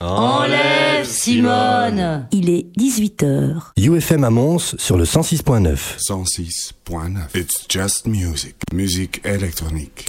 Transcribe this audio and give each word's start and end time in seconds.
Enlève 0.00 1.04
Simone 1.04 2.28
Il 2.30 2.48
est 2.50 2.68
18h. 2.78 3.72
UFM 3.76 4.22
à 4.22 4.30
Mons 4.30 4.76
sur 4.78 4.96
le 4.96 5.02
106.9. 5.02 5.98
106.9. 5.98 7.36
It's 7.36 7.66
just 7.68 8.06
music. 8.06 8.54
Musique 8.72 9.20
électronique. 9.24 10.06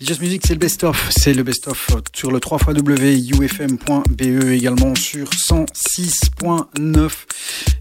Just 0.00 0.22
Music, 0.22 0.42
c'est 0.46 0.54
le 0.54 0.60
best-of. 0.60 1.10
C'est 1.14 1.34
le 1.34 1.42
best-of 1.42 1.90
sur 2.14 2.30
le 2.30 2.40
3 2.40 2.58
xufm.be 2.58 4.22
également 4.50 4.94
sur 4.94 5.28
106.9. 5.28 7.10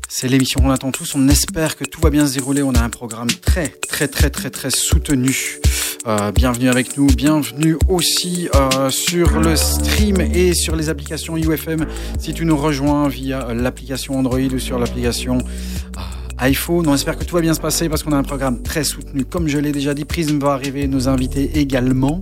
C'est 0.10 0.28
l'émission 0.28 0.60
qu'on 0.60 0.70
attend 0.70 0.92
tous. 0.92 1.16
On 1.16 1.30
espère 1.30 1.78
que 1.78 1.86
tout 1.86 2.02
va 2.02 2.10
bien 2.10 2.28
se 2.28 2.34
dérouler. 2.34 2.62
On 2.62 2.76
a 2.76 2.82
un 2.82 2.90
programme 2.90 3.28
très, 3.28 3.70
très, 3.70 4.10
très, 4.10 4.30
très, 4.30 4.50
très 4.50 4.70
soutenu. 4.70 5.62
Euh, 6.06 6.32
bienvenue 6.34 6.70
avec 6.70 6.98
nous. 6.98 7.08
Bienvenue 7.08 7.78
aussi 7.88 8.50
euh, 8.54 8.90
sur 8.90 9.40
le 9.40 9.56
stream 9.56 10.20
et 10.20 10.54
sur 10.54 10.76
les 10.76 10.90
applications 10.90 11.38
UFM. 11.38 11.86
Si 12.20 12.34
tu 12.34 12.46
nous 12.46 12.58
rejoins 12.58 13.08
via 13.08 13.54
l'application 13.54 14.20
Android 14.20 14.40
ou 14.40 14.60
sur 14.60 14.78
l'application 14.80 15.38
euh, 15.38 16.00
iPhone. 16.40 16.90
On 16.90 16.94
espère 16.94 17.18
que 17.18 17.24
tout 17.24 17.36
va 17.36 17.42
bien 17.42 17.54
se 17.54 17.62
passer 17.62 17.88
parce 17.88 18.04
qu'on 18.04 18.12
a 18.12 18.18
un 18.18 18.24
programme 18.24 18.62
très 18.64 18.84
soutenu. 18.84 19.24
Comme 19.24 19.48
je 19.48 19.58
l'ai 19.60 19.72
déjà 19.72 19.94
dit, 19.94 20.04
Prism 20.04 20.40
va 20.40 20.52
arriver, 20.52 20.88
nos 20.88 21.08
invités 21.08 21.58
également. 21.58 22.22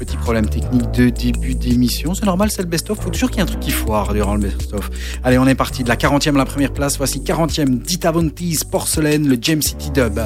Petit 0.00 0.16
problème 0.16 0.48
technique 0.48 0.90
de 0.90 1.10
début 1.10 1.54
d'émission. 1.54 2.14
C'est 2.14 2.26
normal, 2.26 2.50
c'est 2.50 2.62
le 2.62 2.68
best-of. 2.68 2.98
Faut 2.98 3.10
toujours 3.10 3.30
qu'il 3.30 3.38
y 3.38 3.40
ait 3.40 3.44
un 3.44 3.46
truc 3.46 3.60
qui 3.60 3.70
foire 3.70 4.12
durant 4.12 4.34
le 4.34 4.40
best-of. 4.40 4.90
Allez, 5.22 5.38
on 5.38 5.46
est 5.46 5.54
parti 5.54 5.84
de 5.84 5.88
la 5.88 5.96
40e 5.96 6.34
à 6.34 6.38
la 6.38 6.46
première 6.46 6.72
place. 6.72 6.98
Voici 6.98 7.20
40e 7.20 7.78
Dita 7.78 8.10
Vontis, 8.10 8.62
Porcelaine, 8.68 9.28
le 9.28 9.38
James 9.40 9.62
City 9.62 9.90
Dub. 9.92 10.18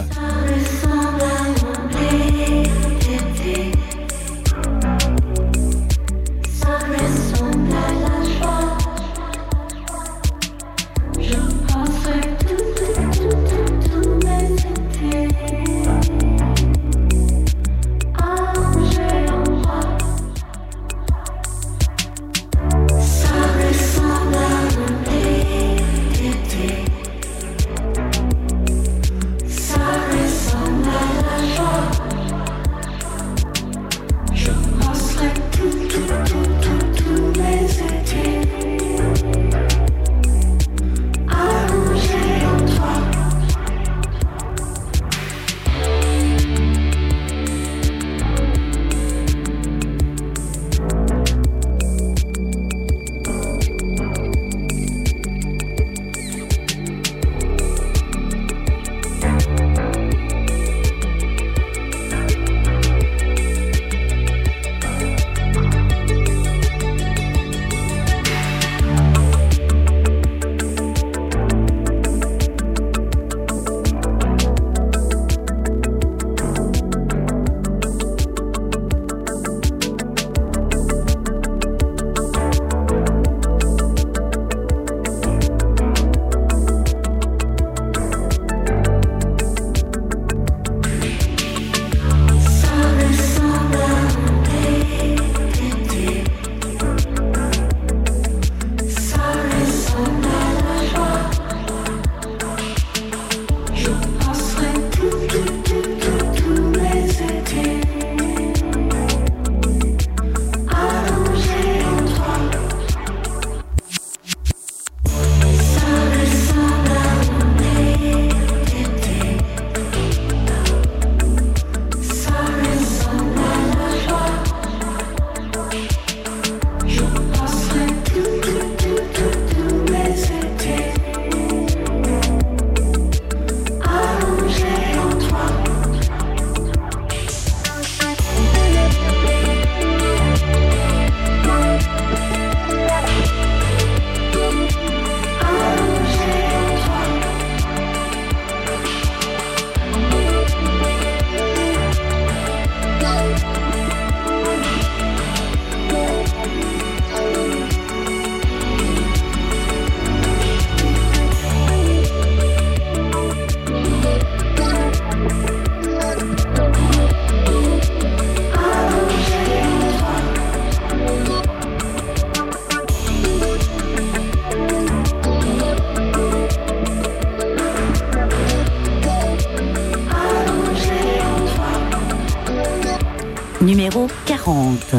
40. 184.44 184.96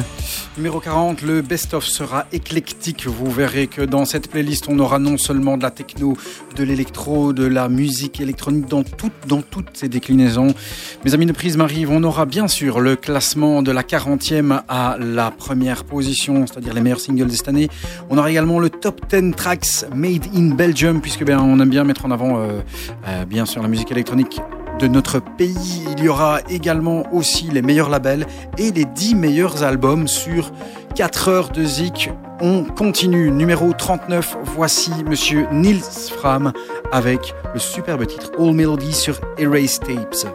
Numéro 0.57 0.79
40, 0.79 1.21
le 1.21 1.41
best-of 1.43 1.85
sera 1.85 2.25
éclectique. 2.31 3.05
Vous 3.05 3.29
verrez 3.29 3.67
que 3.67 3.83
dans 3.83 4.03
cette 4.03 4.27
playlist, 4.27 4.65
on 4.69 4.79
aura 4.79 4.97
non 4.97 5.19
seulement 5.19 5.55
de 5.55 5.61
la 5.61 5.69
techno, 5.69 6.17
de 6.55 6.63
l'électro, 6.63 7.31
de 7.31 7.45
la 7.45 7.69
musique 7.69 8.19
électronique 8.19 8.65
dans, 8.67 8.81
toutes 8.81 9.69
ces 9.73 9.87
déclinaisons. 9.87 10.55
Mes 11.03 11.13
amis 11.13 11.27
de 11.27 11.31
Prisme 11.31 11.61
arrivent, 11.61 11.91
on 11.91 12.03
aura 12.03 12.25
bien 12.25 12.47
sûr 12.47 12.79
le 12.79 12.95
classement 12.95 13.61
de 13.61 13.71
la 13.71 13.83
40e 13.83 14.63
à 14.67 14.97
la 14.99 15.29
première 15.29 15.83
position, 15.83 16.47
c'est-à-dire 16.47 16.73
les 16.73 16.81
meilleurs 16.81 16.99
singles 16.99 17.27
de 17.27 17.35
cette 17.35 17.47
année. 17.47 17.69
On 18.09 18.17
aura 18.17 18.31
également 18.31 18.59
le 18.59 18.71
top 18.71 19.01
10 19.13 19.33
tracks 19.33 19.85
made 19.93 20.25
in 20.35 20.55
Belgium, 20.55 21.01
puisque 21.01 21.23
bien, 21.23 21.39
on 21.39 21.59
aime 21.59 21.69
bien 21.69 21.83
mettre 21.83 22.05
en 22.05 22.11
avant, 22.11 22.39
euh, 22.39 22.61
euh, 23.07 23.25
bien 23.25 23.45
sûr, 23.45 23.61
la 23.61 23.67
musique 23.67 23.91
électronique 23.91 24.41
de 24.79 24.87
notre 24.87 25.19
pays. 25.19 25.85
Il 25.97 26.03
y 26.03 26.09
aura 26.09 26.39
également 26.49 27.03
aussi 27.13 27.49
les 27.51 27.61
meilleurs 27.61 27.89
labels 27.89 28.25
et 28.57 28.71
les 28.71 28.85
10 28.85 29.15
meilleurs 29.15 29.63
albums 29.63 30.07
sur 30.07 30.51
4 30.95 31.29
heures 31.29 31.49
de 31.49 31.63
zik. 31.63 32.09
On 32.41 32.63
continue. 32.63 33.31
Numéro 33.31 33.71
39, 33.73 34.37
voici 34.43 34.91
monsieur 35.07 35.47
Nils 35.51 35.81
Fram 35.81 36.51
avec 36.91 37.33
le 37.53 37.59
superbe 37.59 38.05
titre 38.05 38.31
All 38.39 38.53
Melody 38.53 38.93
sur 38.93 39.19
Erase 39.37 39.79
Tapes. 39.79 40.27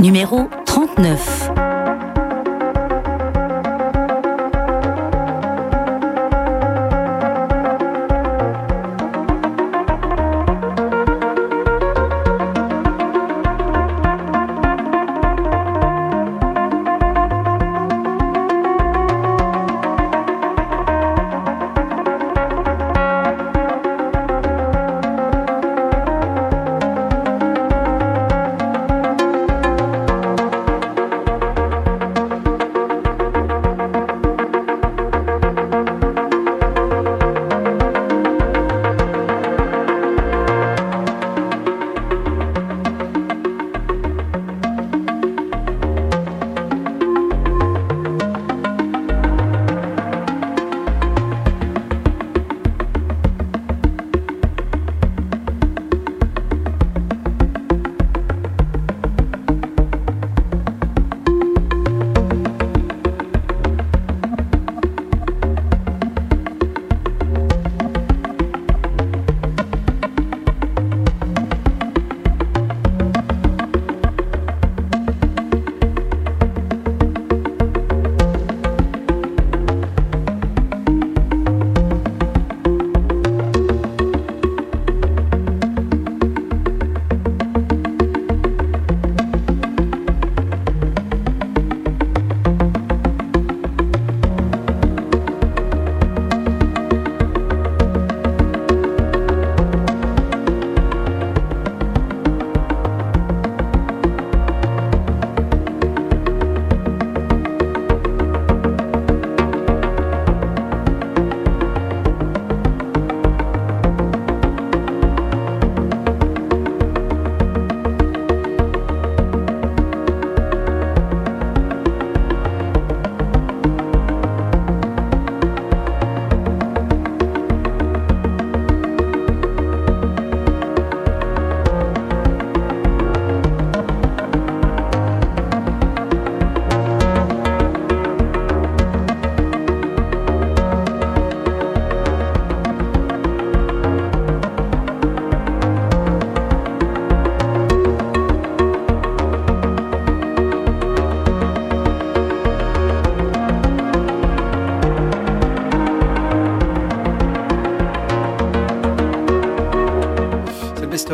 Numéro 0.00 0.48
39. 0.64 1.67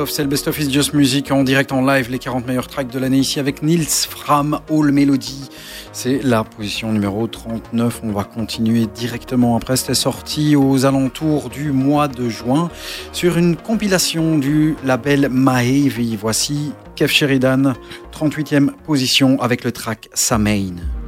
Best-of, 0.04 0.10
c'est 0.10 0.22
le 0.22 0.28
best-of 0.28 0.58
is 0.58 0.70
just 0.70 0.92
music 0.92 1.30
en 1.30 1.44
direct 1.44 1.72
en 1.72 1.80
live, 1.84 2.10
les 2.10 2.18
40 2.18 2.46
meilleurs 2.46 2.66
tracks 2.66 2.90
de 2.90 2.98
l'année 2.98 3.18
ici 3.18 3.40
avec 3.40 3.62
Nils 3.62 3.86
Fram, 3.86 4.60
All 4.70 4.92
Melody. 4.92 5.48
C'est 5.92 6.20
la 6.22 6.44
position 6.44 6.92
numéro 6.92 7.26
39. 7.26 8.00
On 8.02 8.12
va 8.12 8.24
continuer 8.24 8.86
directement 8.86 9.56
après. 9.56 9.76
C'était 9.76 9.94
sorti 9.94 10.56
aux 10.56 10.84
alentours 10.84 11.48
du 11.48 11.72
mois 11.72 12.08
de 12.08 12.28
juin 12.28 12.70
sur 13.12 13.38
une 13.38 13.56
compilation 13.56 14.38
du 14.38 14.76
label 14.84 15.28
Maeve. 15.30 16.16
Voici 16.20 16.72
Kev 16.96 17.10
Sheridan, 17.10 17.74
38e 18.12 18.70
position 18.84 19.40
avec 19.40 19.64
le 19.64 19.72
track 19.72 20.08
Samain. 20.12 21.03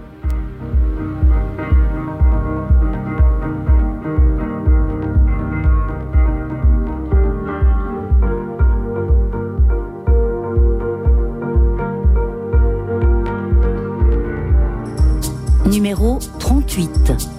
Numéro 15.97 16.19
38. 16.39 17.36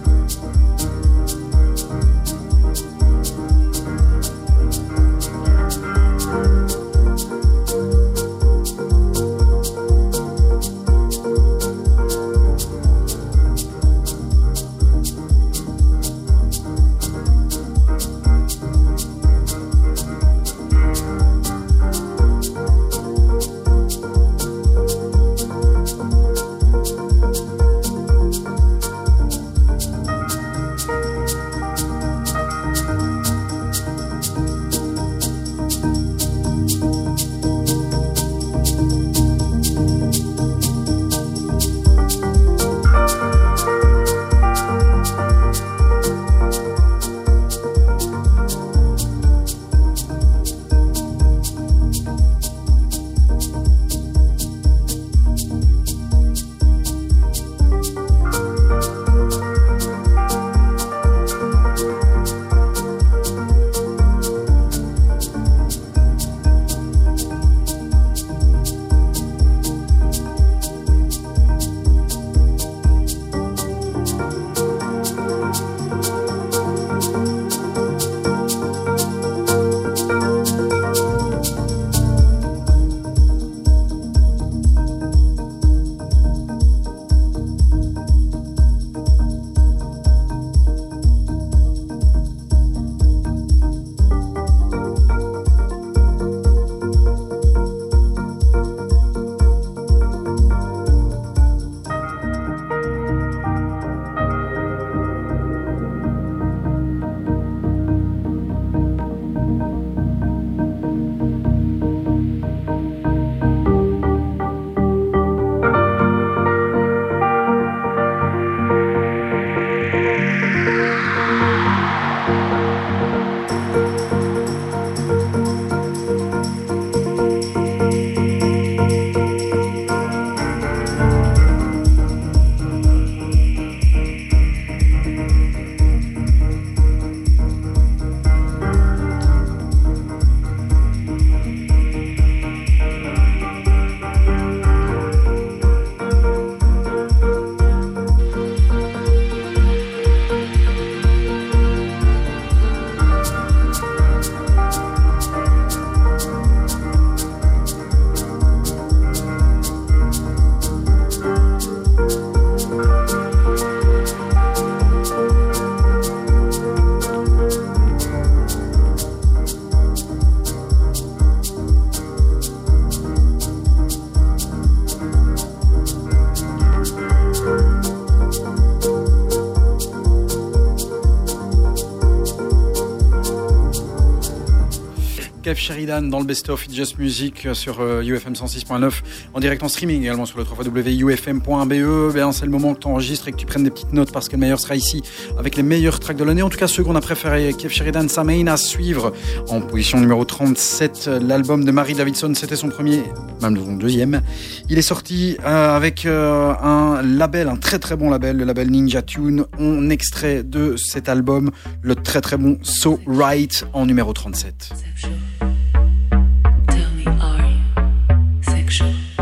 Sheridan 185.77 186.09
dans 186.09 186.17
le 186.17 186.25
Best 186.25 186.49
of 186.49 186.65
Just 186.71 186.97
Music 186.97 187.45
euh, 187.45 187.53
sur 187.53 187.81
UFM 187.81 188.33
euh, 188.33 188.45
106.9 188.47 188.91
en 189.35 189.39
direct 189.39 189.61
en 189.61 189.67
streaming 189.67 190.01
également 190.01 190.25
sur 190.25 190.39
le 190.39 190.43
www.ufm.be. 190.43 192.13
Ben, 192.15 192.31
c'est 192.31 192.45
le 192.45 192.51
moment 192.51 192.73
que 192.73 192.79
tu 192.79 192.87
enregistres 192.87 193.27
et 193.27 193.31
que 193.31 193.37
tu 193.37 193.45
prennes 193.45 193.63
des 193.63 193.69
petites 193.69 193.93
notes 193.93 194.11
parce 194.11 194.27
que 194.27 194.35
le 194.35 194.39
meilleur 194.39 194.59
sera 194.59 194.75
ici 194.75 195.03
avec 195.37 195.55
les 195.55 195.61
meilleurs 195.61 195.99
tracks 195.99 196.17
de 196.17 196.23
l'année. 196.23 196.41
En 196.41 196.49
tout 196.49 196.57
cas, 196.57 196.67
ceux 196.67 196.83
qu'on 196.83 196.95
a 196.95 197.01
préféré. 197.01 197.53
Kev 197.53 197.71
Sheridan, 197.71 198.07
Samain 198.07 198.47
à 198.47 198.57
suivre 198.57 199.13
en 199.49 199.61
position 199.61 199.99
numéro 199.99 200.25
37. 200.25 201.11
L'album 201.21 201.63
de 201.63 201.69
Marie 201.69 201.93
Davidson, 201.93 202.33
c'était 202.33 202.55
son 202.55 202.69
premier, 202.69 203.03
même 203.43 203.55
son 203.55 203.73
deuxième. 203.73 204.23
Il 204.69 204.79
est 204.79 204.81
sorti 204.81 205.37
euh, 205.45 205.75
avec 205.75 206.07
un 206.07 207.03
label, 207.03 207.49
un 207.49 207.55
très 207.55 207.77
très 207.77 207.95
bon 207.95 208.09
label, 208.09 208.37
le 208.37 208.45
label 208.45 208.71
Ninja 208.71 209.03
Tune. 209.03 209.45
On 209.59 209.91
extrait 209.91 210.41
de 210.41 210.75
cet 210.75 211.07
album 211.07 211.51
le 211.83 211.93
très 211.93 212.21
très 212.21 212.37
bon 212.37 212.57
So 212.63 212.99
Right 213.05 213.67
en 213.73 213.85
numéro 213.85 214.11
37. 214.11 214.73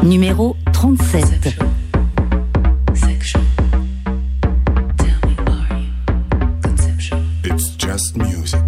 Numéro 0.05 0.55
37. 0.71 1.55
It's 7.43 7.75
just 7.77 8.15
music. 8.17 8.64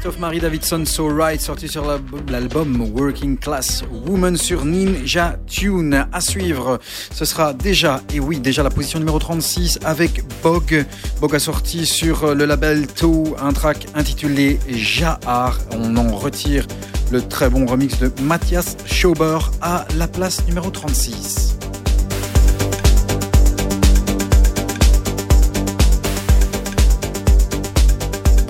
Best-of 0.00 0.18
Marie 0.18 0.40
Davidson 0.40 0.84
So 0.86 1.08
Right, 1.08 1.40
sorti 1.40 1.68
sur 1.68 1.84
l'album 2.28 2.90
Working 2.94 3.36
Class 3.36 3.82
Woman 4.06 4.36
sur 4.36 4.64
Ninja 4.64 5.36
Tune. 5.46 6.06
À 6.10 6.20
suivre, 6.22 6.78
ce 7.12 7.26
sera 7.26 7.52
déjà, 7.52 8.00
et 8.14 8.18
oui, 8.18 8.40
déjà 8.40 8.62
la 8.62 8.70
position 8.70 8.98
numéro 8.98 9.18
36 9.18 9.78
avec 9.84 10.22
Bog. 10.42 10.86
Bog 11.20 11.34
a 11.34 11.38
sorti 11.38 11.84
sur 11.84 12.34
le 12.34 12.46
label 12.46 12.86
To 12.86 13.36
un 13.42 13.52
track 13.52 13.88
intitulé 13.94 14.58
Jahar. 14.68 15.58
On 15.72 15.94
en 15.96 16.16
retire 16.16 16.66
le 17.10 17.20
très 17.20 17.50
bon 17.50 17.66
remix 17.66 17.98
de 17.98 18.10
Mathias 18.22 18.78
Schauber 18.86 19.38
à 19.60 19.84
la 19.96 20.08
place 20.08 20.46
numéro 20.46 20.70
36. 20.70 21.58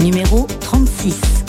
numéro 0.01 0.47
36. 0.61 1.40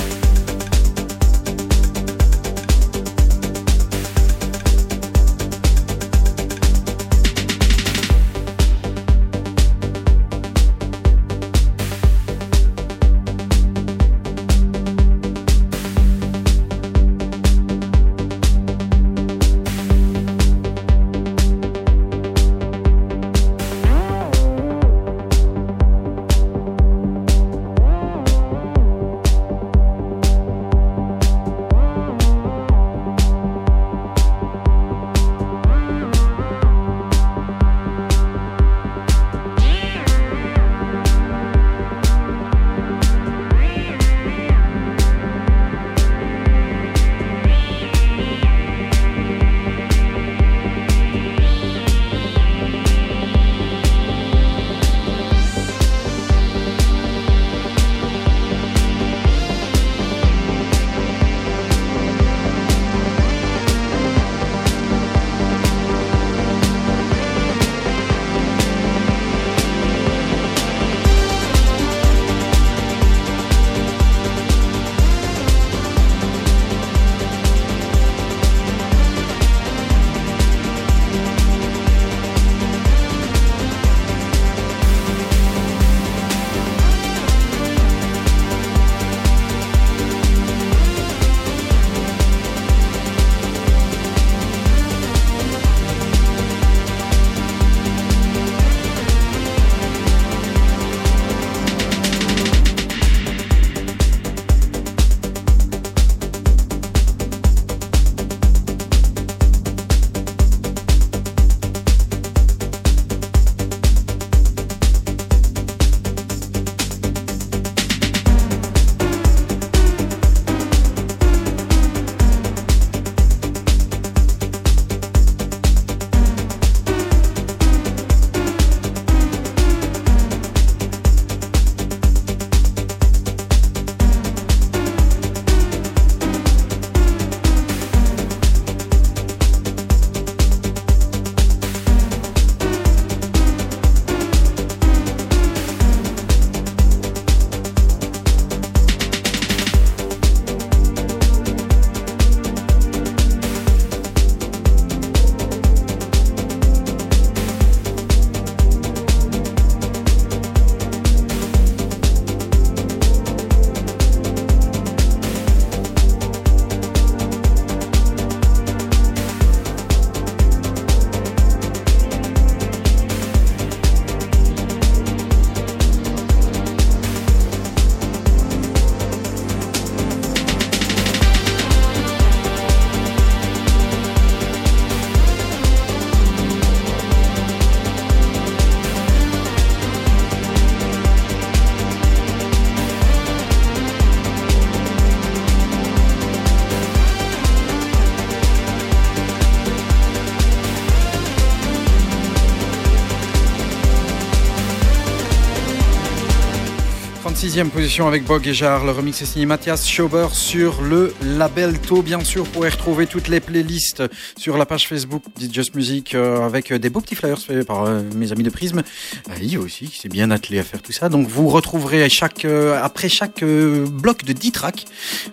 Sixième 207.52 207.70
position 207.70 208.08
avec 208.08 208.24
Bog 208.24 208.48
et 208.48 208.54
Jar. 208.54 208.86
Le 208.86 208.92
remix 208.92 209.22
est 209.22 209.26
signé 209.26 209.46
Mathias 209.46 209.86
Schauber 209.86 210.28
sur 210.32 210.82
le 210.82 211.14
label 211.22 211.78
To. 211.82 212.02
Bien 212.02 212.24
sûr, 212.24 212.46
vous 212.46 212.50
pourrez 212.50 212.70
retrouver 212.70 213.08
toutes 213.08 213.28
les 213.28 213.42
playlists 213.42 214.04
sur 214.38 214.58
la 214.58 214.66
page 214.66 214.88
Facebook 214.88 215.22
Just 215.52 215.76
Music 215.76 216.16
euh, 216.16 216.46
avec 216.46 216.72
des 216.72 216.90
beaux 216.90 217.02
petits 217.02 217.16
flyers 217.16 217.38
faits 217.38 217.68
par 217.68 217.84
euh, 217.84 218.04
mes 218.16 218.32
amis 218.32 218.44
de 218.44 218.50
Prism. 218.50 218.80
Euh, 218.80 219.60
aussi, 219.60 219.88
qui 219.88 220.00
s'est 220.00 220.08
bien 220.08 220.32
attelé 220.32 220.60
à 220.60 220.64
faire 220.64 220.82
tout 220.82 220.94
ça. 220.94 221.10
Donc 221.10 221.28
vous 221.28 221.50
retrouverez 221.50 222.08
chaque, 222.08 222.46
après 222.46 223.10
chaque 223.10 223.44
bloc 223.44 224.24
de 224.24 224.32
10 224.32 224.52
tracks 224.54 224.86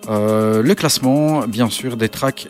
le 0.08 0.72
classement, 0.72 1.46
bien 1.46 1.70
sûr, 1.70 1.96
des 1.96 2.08
tracks 2.08 2.48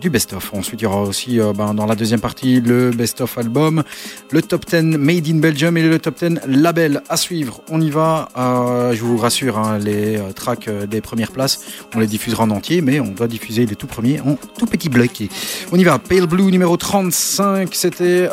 du 0.00 0.10
best-of. 0.10 0.52
Ensuite, 0.54 0.80
il 0.80 0.84
y 0.84 0.86
aura 0.88 1.02
aussi 1.02 1.38
ben, 1.56 1.72
dans 1.72 1.86
la 1.86 1.94
deuxième 1.94 2.20
partie 2.20 2.60
le 2.60 2.90
best-of 2.90 3.38
album, 3.38 3.84
le 4.32 4.40
top 4.40 4.64
10 4.66 4.96
Made 4.96 5.28
in 5.28 5.36
Belgium 5.36 5.76
et 5.76 5.82
le 5.82 5.98
top 5.98 6.18
10 6.18 6.40
label 6.46 7.02
à 7.08 7.16
suivre. 7.16 7.60
On 7.70 7.80
y 7.80 7.90
va. 7.90 8.30
Euh, 8.36 8.94
je 8.94 9.02
vous 9.02 9.18
rassure, 9.18 9.58
hein, 9.58 9.78
les 9.78 10.16
euh, 10.16 10.32
tracks 10.34 10.68
euh, 10.68 10.86
des 10.86 11.00
premières 11.00 11.32
places, 11.32 11.60
on 11.94 12.00
les 12.00 12.06
diffusera 12.06 12.44
en 12.44 12.50
entier, 12.50 12.80
mais 12.80 12.98
on 12.98 13.08
doit 13.08 13.28
diffuser 13.28 13.66
les 13.66 13.76
tout 13.76 13.86
premiers 13.86 14.20
en 14.20 14.36
tout 14.58 14.66
petit 14.66 14.88
bloc. 14.88 15.22
On 15.70 15.76
y 15.76 15.84
va. 15.84 15.98
Pale 15.98 16.26
Blue 16.26 16.50
numéro 16.50 16.76
35, 16.76 17.74
c'était 17.74 18.28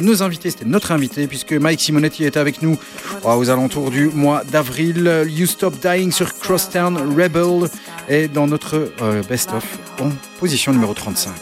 nos 0.00 0.22
invités, 0.22 0.50
c'était 0.50 0.64
notre 0.64 0.92
invité, 0.92 1.26
puisque 1.26 1.52
Mike 1.52 1.80
Simonetti 1.80 2.24
était 2.24 2.40
avec 2.40 2.62
nous 2.62 2.78
aux 3.24 3.50
alentours 3.50 3.90
du 3.90 4.08
mois 4.08 4.42
d'avril. 4.50 5.26
You 5.28 5.46
Stop 5.46 5.74
Dying 5.80 6.12
sur 6.12 6.34
Crosstown 6.38 6.96
Rebel 6.96 7.68
est 8.08 8.28
dans 8.28 8.46
notre 8.46 8.90
best-of 9.28 9.64
en 10.00 10.10
position 10.38 10.72
numéro 10.72 10.94
35. 10.94 11.32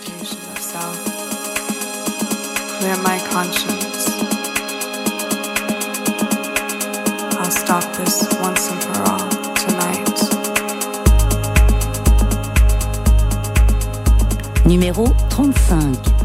Clear 2.80 2.96
my 3.02 3.18
conscience. 3.32 3.75
Numéro 14.66 15.08
35 15.30 16.15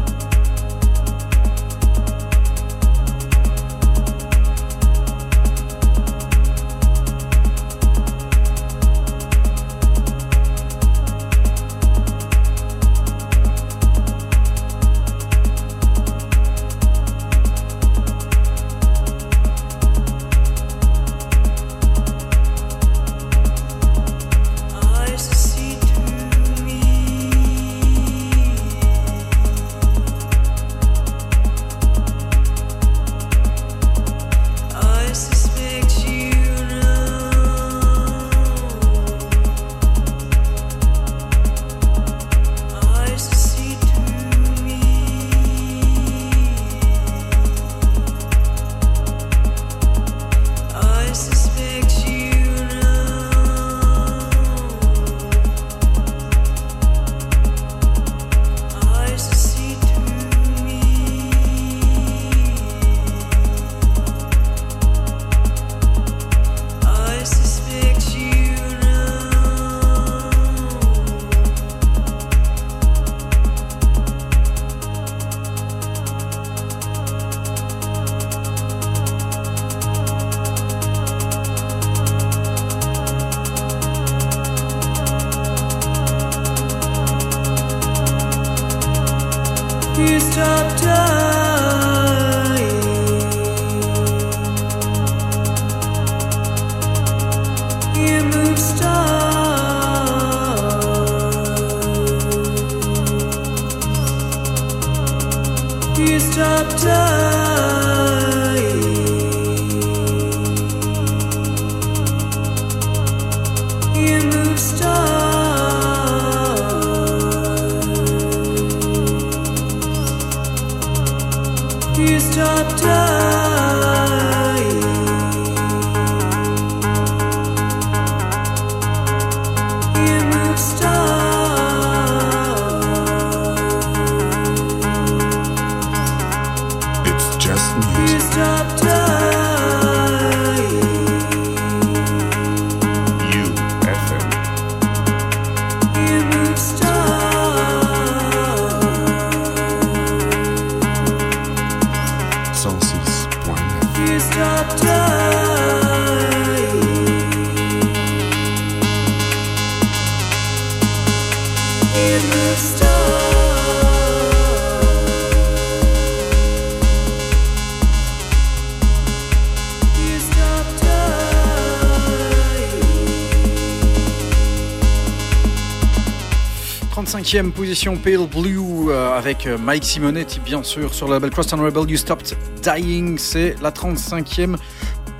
position 177.40 177.96
Pale 177.96 178.26
Blue 178.26 178.90
euh, 178.90 179.16
avec 179.16 179.46
euh, 179.46 179.56
Mike 179.56 179.84
Simonetti 179.84 180.38
bien 180.40 180.62
sûr 180.62 180.92
sur 180.92 181.06
le 181.06 181.14
label 181.14 181.30
Cross 181.30 181.54
Rebel 181.54 181.90
You 181.90 181.96
Stopped 181.96 182.36
Dying. 182.62 183.16
C'est 183.16 183.56
la 183.62 183.70
35e 183.70 184.56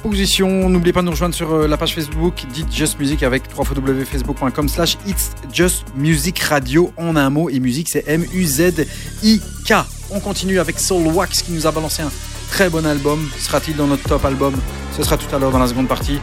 position. 0.03 0.69
N'oubliez 0.69 0.93
pas 0.93 1.01
de 1.01 1.07
nous 1.07 1.13
rejoindre 1.13 1.35
sur 1.35 1.51
euh, 1.51 1.67
la 1.67 1.79
page 1.79 1.95
Facebook 1.95 2.35
Dit 2.53 2.67
Just 2.71 2.99
Music 2.99 3.23
avec 3.23 3.45
www.facebook.com 3.57 4.69
slash 4.69 4.99
It's 5.07 5.31
Just 5.51 5.85
Music 5.97 6.39
Radio 6.41 6.93
en 6.99 7.17
un 7.17 7.31
mot 7.31 7.49
et 7.49 7.59
musique 7.61 7.89
c'est 7.89 8.05
M-U-Z-I-K 8.07 9.73
on 10.11 10.21
continue 10.21 10.59
avec 10.61 10.79
Soul 10.79 11.07
Wax 11.07 11.43
qui 11.43 11.53
nous 11.53 11.67
a 11.67 11.73
balancé 11.73 12.03
un 12.03 12.11
très 12.51 12.69
bon 12.69 12.85
album. 12.85 13.27
Sera-t-il 13.39 13.75
dans 13.75 13.87
notre 13.87 14.07
top 14.07 14.23
album? 14.27 14.55
Ce 14.95 15.03
sera 15.03 15.17
tout 15.17 15.35
à 15.35 15.39
l'heure 15.39 15.51
dans 15.51 15.59
la 15.59 15.69
seconde 15.69 15.89
partie. 15.89 16.21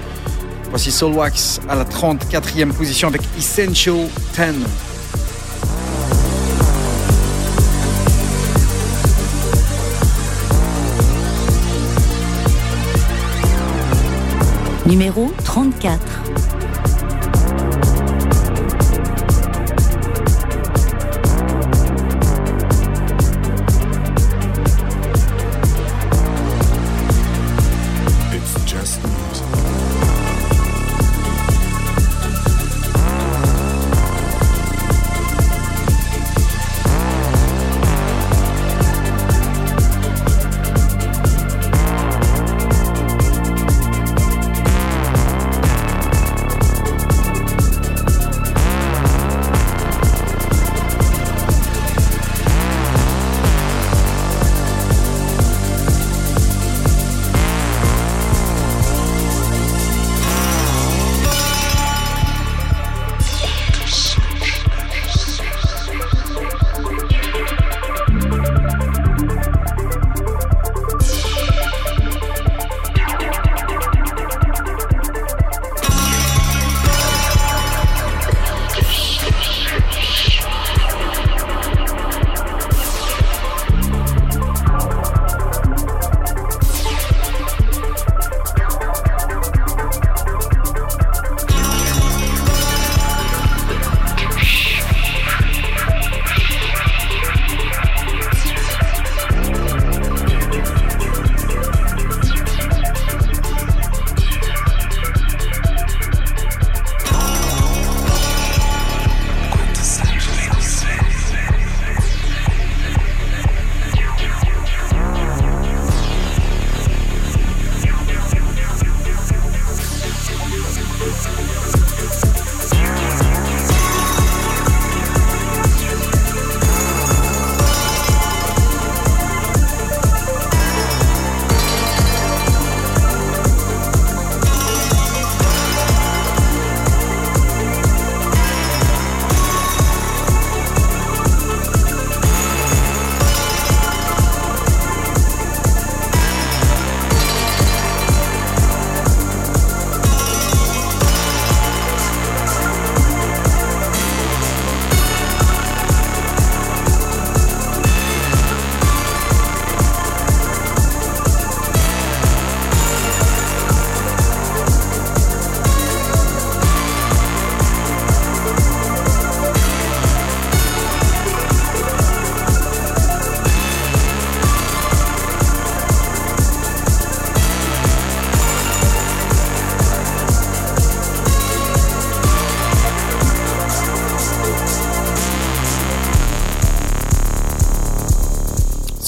Voici 0.70 0.92
Soul 0.92 1.14
Wax 1.14 1.60
à 1.68 1.74
la 1.74 1.86
34e 1.86 2.72
position 2.74 3.08
avec 3.08 3.22
Essential 3.40 4.08
10 4.36 4.89
numéro 14.90 15.32
34. 15.46 16.19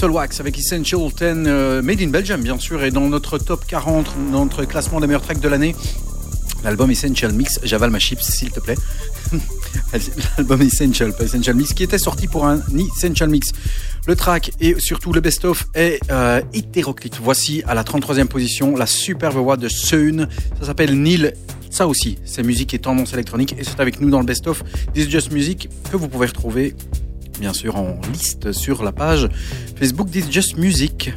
Wax 0.10 0.40
avec 0.40 0.58
Essential 0.58 1.02
10 1.02 1.14
euh, 1.22 1.82
Made 1.82 2.02
in 2.02 2.08
Belgium, 2.08 2.42
bien 2.42 2.58
sûr, 2.58 2.84
et 2.84 2.92
dans 2.92 3.08
notre 3.08 3.38
top 3.38 3.66
40, 3.68 4.16
notre 4.32 4.66
classement 4.66 5.00
des 5.00 5.08
meilleurs 5.08 5.22
tracks 5.22 5.40
de 5.40 5.48
l'année. 5.48 5.76
L'album 6.64 6.90
Essential 6.92 7.34
Mix, 7.34 7.60
j'avale 7.64 7.90
ma 7.90 8.00
chips 8.00 8.24
s'il 8.24 8.52
te 8.52 8.60
plaît. 8.60 8.78
L'album 10.38 10.62
Essential, 10.62 11.14
pas 11.14 11.24
Essential 11.24 11.56
Mix, 11.56 11.74
qui 11.74 11.84
était 11.84 11.98
sorti 11.98 12.28
pour 12.28 12.46
un 12.46 12.62
Essential 12.98 13.30
Mix. 13.30 13.52
Le 14.08 14.16
track 14.16 14.52
et 14.60 14.80
surtout 14.80 15.14
le 15.14 15.22
best-of 15.22 15.68
est 15.76 16.00
euh, 16.10 16.42
hétéroclite. 16.54 17.20
Voici 17.22 17.64
à 17.68 17.74
la 17.74 17.84
33e 17.84 18.26
position 18.26 18.76
la 18.76 18.88
superbe 18.88 19.38
voix 19.38 19.58
de 19.58 19.68
Seun. 19.68 20.28
Ça 20.60 20.68
s'appelle 20.68 21.00
Neil. 21.00 21.34
Ça 21.70 21.88
aussi, 21.88 22.18
c'est 22.26 22.44
musique 22.44 22.74
et 22.74 22.80
tendance 22.80 23.14
électronique. 23.14 23.56
Et 23.58 23.64
c'est 23.64 23.80
avec 23.80 24.02
nous 24.02 24.10
dans 24.10 24.20
le 24.20 24.26
best-of 24.26 24.64
This 24.94 25.10
Just 25.10 25.32
Music 25.32 25.70
que 25.92 25.98
vous 25.98 26.08
pouvez 26.08 26.28
retrouver, 26.28 26.76
bien 27.40 27.54
sûr, 27.54 27.76
en 27.76 28.00
liste 28.12 28.52
sur 28.52 28.84
la 28.84 28.92
page 28.92 29.30
Facebook 29.82 30.12
This 30.12 30.30
Just 30.30 30.58
Music. 30.58 31.12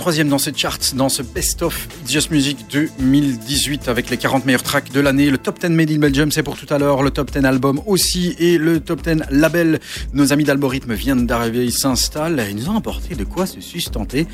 33e 0.00 0.28
dans 0.28 0.38
cette 0.38 0.56
chart, 0.56 0.94
dans 0.94 1.10
ce 1.10 1.22
best-of 1.22 1.86
It's 2.02 2.10
Just 2.10 2.30
Music 2.30 2.64
2018 2.72 3.86
avec 3.88 4.08
les 4.08 4.16
40 4.16 4.46
meilleurs 4.46 4.62
tracks 4.62 4.90
de 4.90 4.98
l'année. 4.98 5.28
Le 5.28 5.36
top 5.36 5.60
10 5.60 5.68
Made 5.68 5.90
in 5.90 5.98
Belgium, 5.98 6.32
c'est 6.32 6.42
pour 6.42 6.56
tout 6.56 6.72
à 6.72 6.78
l'heure. 6.78 7.02
Le 7.02 7.10
top 7.10 7.30
10 7.30 7.44
album 7.44 7.82
aussi 7.84 8.34
et 8.38 8.56
le 8.56 8.80
top 8.80 9.02
10 9.02 9.24
label. 9.30 9.78
Nos 10.14 10.32
amis 10.32 10.44
d'Algorithme 10.44 10.94
viennent 10.94 11.26
d'arriver, 11.26 11.66
ils 11.66 11.72
s'installent. 11.72 12.42
Ils 12.48 12.56
nous 12.56 12.70
ont 12.70 12.78
apporté 12.78 13.14
de 13.14 13.24
quoi 13.24 13.44
se 13.44 13.60
sustenter. 13.60 14.26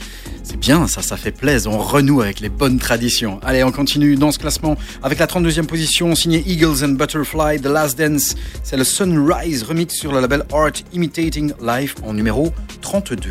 C'est 0.44 0.56
bien, 0.56 0.86
ça, 0.86 1.02
ça 1.02 1.16
fait 1.16 1.32
plaisir. 1.32 1.72
On 1.72 1.78
renoue 1.78 2.20
avec 2.20 2.38
les 2.38 2.48
bonnes 2.48 2.78
traditions. 2.78 3.40
Allez, 3.42 3.64
on 3.64 3.72
continue 3.72 4.14
dans 4.14 4.30
ce 4.30 4.38
classement 4.38 4.76
avec 5.02 5.18
la 5.18 5.26
32e 5.26 5.66
position 5.66 6.14
signée 6.14 6.44
Eagles 6.46 6.84
and 6.84 6.90
Butterfly, 6.90 7.60
The 7.60 7.66
Last 7.66 7.98
Dance. 7.98 8.36
C'est 8.62 8.76
le 8.76 8.84
Sunrise 8.84 9.64
remix 9.64 9.96
sur 9.96 10.12
le 10.12 10.20
label 10.20 10.44
Art 10.52 10.74
Imitating 10.92 11.52
Life 11.60 11.96
en 12.04 12.14
numéro 12.14 12.52
32. 12.82 13.30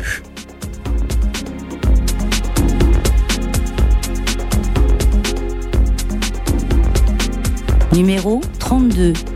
Numéro 7.96 8.42
32. 8.58 9.35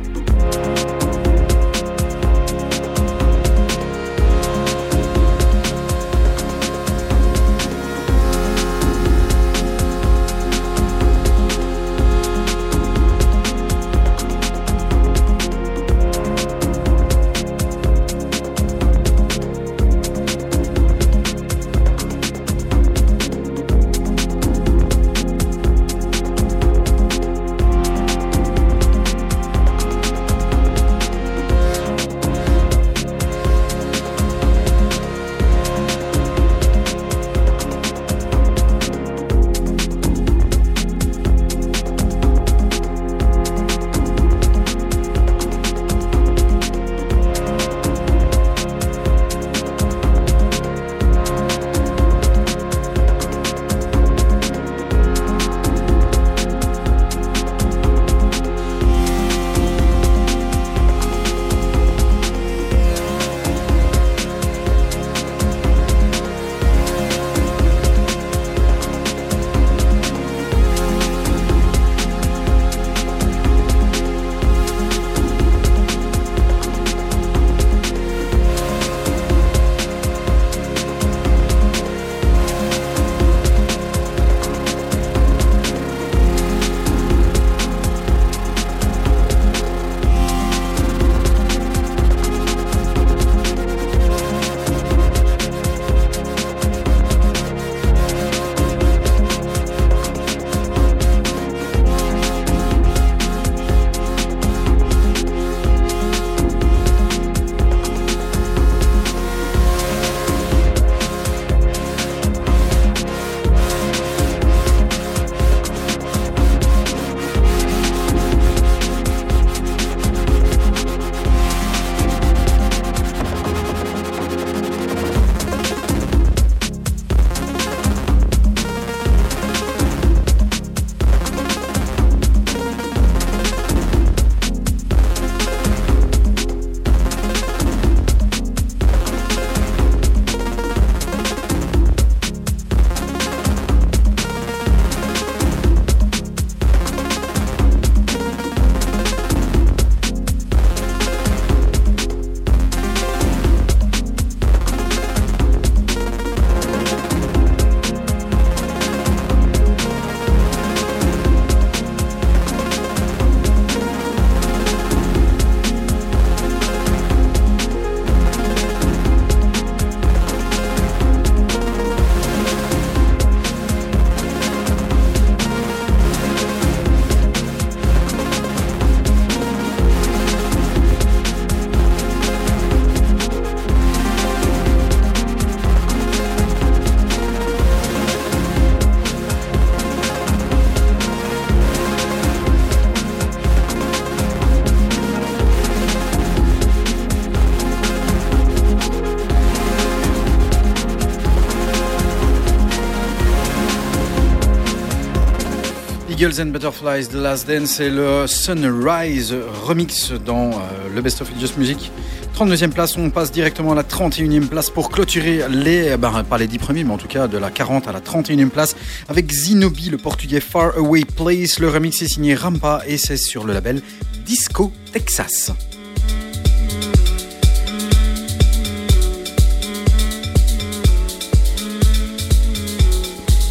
Eagles 206.21 206.39
and 206.39 206.53
Butterflies, 206.53 207.09
The 207.09 207.15
Last 207.15 207.49
Dance 207.49 207.81
et 207.81 207.89
le 207.89 208.27
Sunrise 208.27 209.35
remix 209.65 210.13
dans 210.13 210.51
euh, 210.51 210.55
le 210.95 211.01
Best 211.01 211.23
of 211.23 211.31
Just 211.41 211.57
Music. 211.57 211.91
32e 212.37 212.69
place, 212.73 212.95
on 212.99 213.09
passe 213.09 213.33
directement 213.33 213.73
à 213.73 213.75
la 213.75 213.85
31e 213.85 214.47
place 214.47 214.69
pour 214.69 214.91
clôturer 214.91 215.45
les, 215.49 215.97
ben, 215.97 216.23
pas 216.25 216.37
les 216.37 216.47
10 216.47 216.59
premiers, 216.59 216.85
mais 216.85 216.93
en 216.93 216.99
tout 216.99 217.09
cas 217.09 217.27
de 217.27 217.39
la 217.39 217.51
40 217.51 217.89
à 217.89 217.93
la 217.93 218.01
31e 218.01 218.51
place 218.51 218.77
avec 219.09 219.33
Zinobi, 219.33 219.89
le 219.89 219.97
portugais 219.97 220.41
Far 220.41 220.77
Away 220.77 221.07
Place. 221.07 221.59
Le 221.59 221.71
remix 221.71 222.03
est 222.03 222.09
signé 222.09 222.35
Rampa 222.35 222.83
et 222.87 222.99
c'est 222.99 223.17
sur 223.17 223.45
le 223.45 223.55
label 223.55 223.81
Disco 224.27 224.75
Texas. 224.93 225.53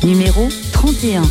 Numéro 0.04 0.50
31. 0.72 1.24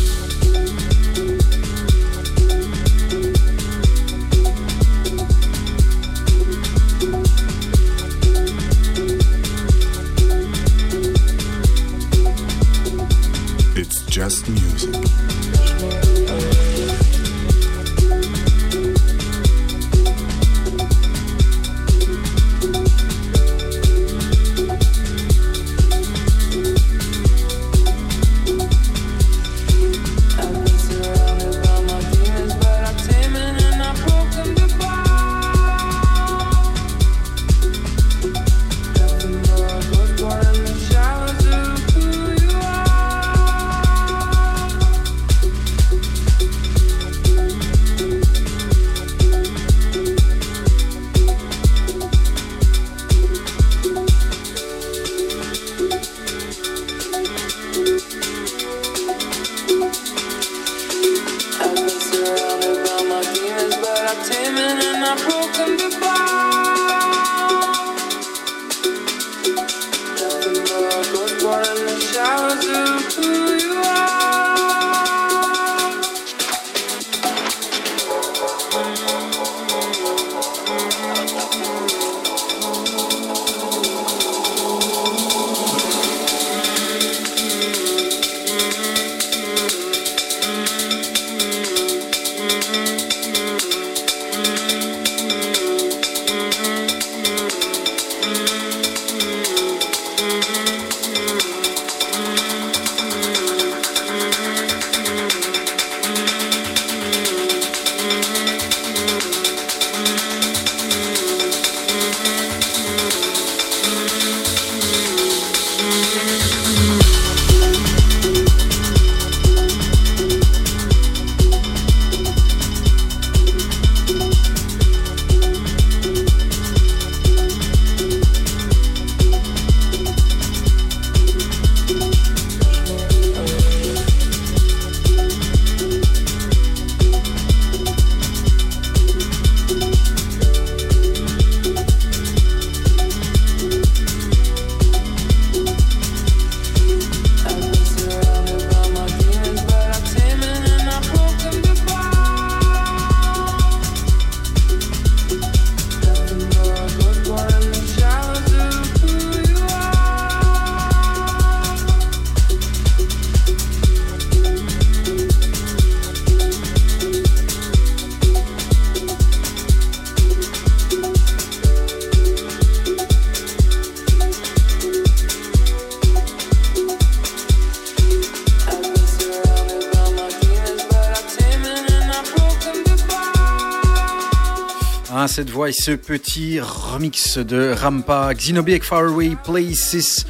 Voix 185.59 185.69
et 185.69 185.73
ce 185.73 185.91
petit 185.91 186.61
remix 186.61 187.37
de 187.37 187.73
Rampa, 187.77 188.33
Xenobi 188.33 188.71
avec 188.71 188.85
Faraway 188.85 189.35
Places. 189.43 190.25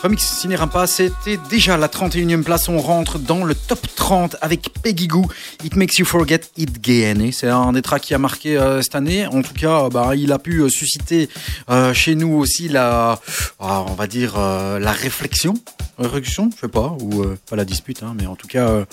Remix 0.00 0.22
signé 0.22 0.54
Rampa, 0.54 0.86
c'était 0.86 1.40
déjà 1.50 1.76
la 1.76 1.88
31e 1.88 2.44
place. 2.44 2.68
On 2.68 2.78
rentre 2.78 3.18
dans 3.18 3.42
le 3.42 3.56
top 3.56 3.80
30 3.96 4.36
avec 4.40 4.70
Peggy 4.80 5.08
Goo. 5.08 5.26
It 5.64 5.74
Makes 5.74 5.98
You 5.98 6.04
Forget 6.04 6.42
It 6.56 6.70
Again. 6.76 7.30
C'est 7.32 7.48
un 7.48 7.72
des 7.72 7.82
tracks 7.82 8.02
qui 8.02 8.14
a 8.14 8.18
marqué 8.18 8.56
euh, 8.56 8.80
cette 8.80 8.94
année. 8.94 9.26
En 9.26 9.42
tout 9.42 9.54
cas, 9.54 9.88
bah, 9.88 10.14
il 10.14 10.30
a 10.30 10.38
pu 10.38 10.60
euh, 10.60 10.68
susciter 10.68 11.28
euh, 11.68 11.92
chez 11.92 12.14
nous 12.14 12.36
aussi 12.36 12.68
la, 12.68 13.20
ah, 13.58 13.84
on 13.88 13.94
va 13.94 14.06
dire, 14.06 14.38
la 14.38 14.92
réflexion. 14.92 15.54
Réflexion, 15.98 16.48
je 16.54 16.60
sais 16.60 16.68
pas, 16.68 16.96
ou 17.00 17.24
pas 17.50 17.56
la 17.56 17.64
dispute, 17.64 18.04
hein, 18.04 18.14
mais 18.16 18.26
en 18.26 18.36
tout 18.36 18.46
cas, 18.46 18.84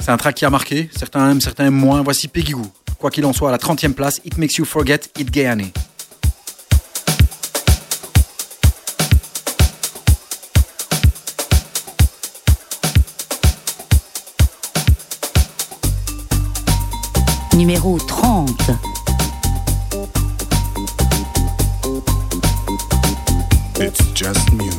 c'est 0.00 0.10
un 0.10 0.16
track 0.16 0.34
qui 0.34 0.44
a 0.44 0.50
marqué. 0.50 0.90
Certains 0.96 1.30
aiment, 1.30 1.40
certains 1.40 1.66
aiment 1.66 1.74
moins. 1.74 2.02
Voici 2.02 2.26
Peggy 2.26 2.52
Goo. 2.52 2.66
Quoi 3.00 3.10
qu'il 3.10 3.24
en 3.24 3.32
soit, 3.32 3.48
à 3.48 3.52
la 3.52 3.56
30e 3.56 3.94
place, 3.94 4.20
It 4.26 4.36
Makes 4.36 4.58
You 4.58 4.66
Forget 4.66 5.00
It 5.18 5.30
Gayane. 5.30 5.70
Numéro 17.56 17.98
30. 17.98 18.70
It's 23.78 24.04
just 24.12 24.52
music. 24.52 24.69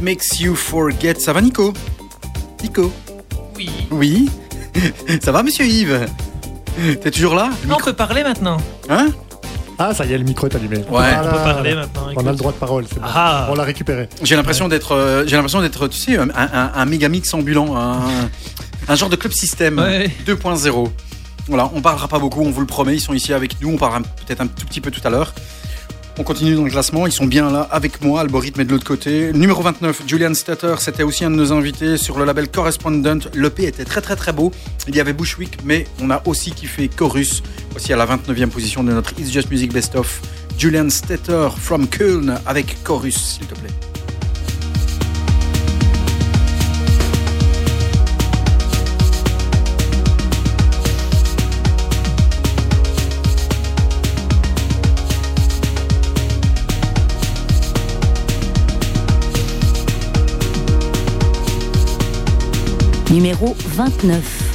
Makes 0.00 0.40
You 0.40 0.54
Forget. 0.54 1.14
Ça 1.20 1.32
va, 1.32 1.40
Nico? 1.40 1.72
Nico? 2.62 2.92
Oui. 3.56 3.70
Oui 3.90 4.30
Ça 5.22 5.32
va, 5.32 5.42
monsieur 5.42 5.64
Yves? 5.66 6.06
T'es 7.02 7.10
toujours 7.10 7.34
là? 7.34 7.50
Non, 7.66 7.76
on 7.80 7.84
peut 7.84 7.92
parler 7.92 8.22
maintenant. 8.22 8.56
Hein? 8.88 9.08
Ah, 9.78 9.94
ça 9.94 10.04
y 10.04 10.12
est, 10.12 10.18
le 10.18 10.24
micro 10.24 10.46
est 10.46 10.54
allumé. 10.54 10.76
Ouais. 10.78 10.84
Voilà. 10.88 11.22
On 11.24 11.30
peut 11.30 11.36
parler 11.52 11.74
maintenant. 11.74 12.06
On 12.16 12.26
a 12.26 12.30
le 12.30 12.36
droit 12.36 12.52
de 12.52 12.56
parole, 12.58 12.84
c'est 12.88 12.98
bon. 13.00 13.06
Ah. 13.06 13.48
On 13.50 13.54
l'a 13.54 13.64
récupéré. 13.64 14.08
J'ai 14.22 14.36
l'impression 14.36 14.68
d'être, 14.68 14.92
euh, 14.92 15.24
j'ai 15.26 15.36
l'impression 15.36 15.60
d'être, 15.60 15.88
tu 15.88 15.98
sais, 15.98 16.16
un, 16.16 16.28
un, 16.34 16.72
un 16.74 16.84
méga 16.84 17.08
mix 17.08 17.32
ambulant, 17.34 17.76
un, 17.76 18.00
un 18.88 18.94
genre 18.94 19.08
de 19.08 19.16
club 19.16 19.32
système 19.32 19.78
Ouais. 19.78 20.10
2.0. 20.26 20.90
Voilà, 21.48 21.70
on 21.74 21.80
parlera 21.80 22.06
pas 22.08 22.18
beaucoup, 22.18 22.42
on 22.42 22.50
vous 22.50 22.60
le 22.60 22.66
promet. 22.66 22.94
Ils 22.94 23.00
sont 23.00 23.14
ici 23.14 23.32
avec 23.32 23.60
nous. 23.60 23.70
On 23.72 23.76
parlera 23.78 24.00
peut-être 24.00 24.40
un 24.42 24.46
tout 24.46 24.66
petit 24.66 24.80
peu 24.80 24.90
tout 24.90 25.00
à 25.04 25.10
l'heure. 25.10 25.34
On 26.20 26.22
continue 26.22 26.54
dans 26.54 26.64
le 26.64 26.70
classement. 26.70 27.06
Ils 27.06 27.12
sont 27.12 27.24
bien 27.24 27.50
là 27.50 27.66
avec 27.70 28.02
moi. 28.02 28.20
Algorithme 28.20 28.60
est 28.60 28.66
de 28.66 28.72
l'autre 28.72 28.84
côté. 28.84 29.32
Numéro 29.32 29.62
29, 29.62 30.02
Julian 30.06 30.34
Statter. 30.34 30.74
C'était 30.78 31.02
aussi 31.02 31.24
un 31.24 31.30
de 31.30 31.36
nos 31.36 31.50
invités 31.50 31.96
sur 31.96 32.18
le 32.18 32.26
label 32.26 32.50
Correspondent. 32.50 33.30
L'EP 33.32 33.64
était 33.64 33.86
très 33.86 34.02
très 34.02 34.16
très 34.16 34.34
beau. 34.34 34.52
Il 34.86 34.94
y 34.94 35.00
avait 35.00 35.14
Bushwick, 35.14 35.56
mais 35.64 35.86
on 35.98 36.10
a 36.10 36.20
aussi 36.26 36.50
kiffé 36.50 36.90
Chorus. 36.94 37.42
Aussi 37.74 37.94
à 37.94 37.96
la 37.96 38.04
29e 38.04 38.48
position 38.48 38.84
de 38.84 38.92
notre 38.92 39.18
It's 39.18 39.32
Just 39.32 39.50
Music 39.50 39.72
Best 39.72 39.96
of. 39.96 40.20
Julian 40.58 40.90
Statter 40.90 41.48
from 41.56 41.88
Köln 41.88 42.38
avec 42.44 42.76
Chorus, 42.84 43.16
s'il 43.16 43.46
te 43.46 43.54
plaît. 43.54 43.59
Numéro 63.10 63.56
29. 63.74 64.49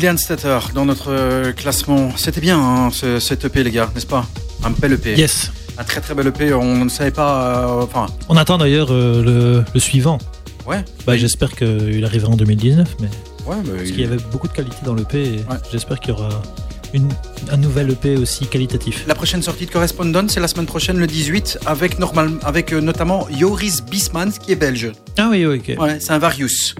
Julian 0.00 0.16
Statter 0.16 0.58
dans 0.74 0.86
notre 0.86 1.10
euh, 1.12 1.52
classement. 1.52 2.16
C'était 2.16 2.40
bien 2.40 2.58
hein, 2.58 2.88
ce, 2.90 3.20
cet 3.20 3.44
EP, 3.44 3.62
les 3.62 3.70
gars, 3.70 3.90
n'est-ce 3.94 4.06
pas? 4.06 4.26
Un 4.64 4.70
bel 4.70 4.94
EP. 4.94 5.14
Yes. 5.14 5.52
Un 5.76 5.84
très 5.84 6.00
très 6.00 6.14
bel 6.14 6.26
EP. 6.28 6.54
On 6.54 6.86
ne 6.86 6.88
savait 6.88 7.10
pas. 7.10 7.66
euh, 7.68 7.82
Enfin, 7.82 8.06
On 8.30 8.36
attend 8.38 8.56
d'ailleurs 8.56 8.88
euh, 8.92 9.22
le, 9.22 9.64
le 9.74 9.78
suivant. 9.80 10.16
ouais. 10.66 10.82
Bah, 11.06 11.18
J'espère 11.18 11.54
qu'il 11.54 12.02
arrivera 12.02 12.32
en 12.32 12.36
2019, 12.36 12.96
mais 13.02 13.08
Ouais, 13.44 13.56
bah, 13.62 13.72
parce 13.76 13.88
il- 13.90 13.92
qu'il 13.92 14.00
y 14.00 14.04
avait 14.04 14.16
beaucoup 14.32 14.48
de 14.48 14.54
qualité 14.54 14.78
dans 14.86 14.94
l'EP 14.94 15.18
et 15.22 15.30
Ouais. 15.50 15.58
j'espère 15.70 16.00
qu'il 16.00 16.14
y 16.14 16.16
aura 16.16 16.30
une, 16.94 17.08
un 17.50 17.56
nouvel 17.58 17.90
EP 17.90 18.16
aussi 18.16 18.46
qualitatif. 18.46 19.04
La 19.06 19.14
prochaine 19.14 19.42
sortie 19.42 19.66
de 19.66 19.70
Correspondent, 19.70 20.30
c'est 20.30 20.40
la 20.40 20.48
semaine 20.48 20.66
prochaine, 20.66 20.96
le 20.96 21.06
18, 21.06 21.58
avec, 21.66 21.98
normal, 21.98 22.30
avec 22.42 22.72
euh, 22.72 22.80
notamment 22.80 23.28
Joris 23.38 23.82
Bisman, 23.82 24.32
qui 24.32 24.52
est 24.52 24.56
belge. 24.56 24.92
Ah 25.18 25.28
oui, 25.30 25.44
oui, 25.44 25.58
ok. 25.58 25.78
Ouais, 25.78 25.98
c'est 26.00 26.12
un 26.12 26.18
Varius. 26.18 26.74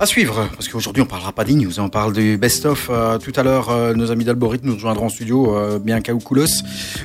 À 0.00 0.06
suivre, 0.06 0.48
parce 0.54 0.68
qu'aujourd'hui 0.68 1.02
on 1.02 1.06
parlera 1.06 1.32
pas 1.32 1.42
d'e-news, 1.42 1.80
hein, 1.80 1.82
on 1.86 1.88
parle 1.88 2.12
du 2.12 2.38
best-of. 2.38 2.88
Euh, 2.88 3.18
tout 3.18 3.32
à 3.34 3.42
l'heure, 3.42 3.68
euh, 3.70 3.94
nos 3.94 4.12
amis 4.12 4.24
d'Alborith 4.24 4.62
nous 4.62 4.74
rejoindront 4.74 5.06
en 5.06 5.08
studio, 5.08 5.56
euh, 5.56 5.80
bien 5.80 6.00
qu'à 6.00 6.14
Oukulos. 6.14 6.46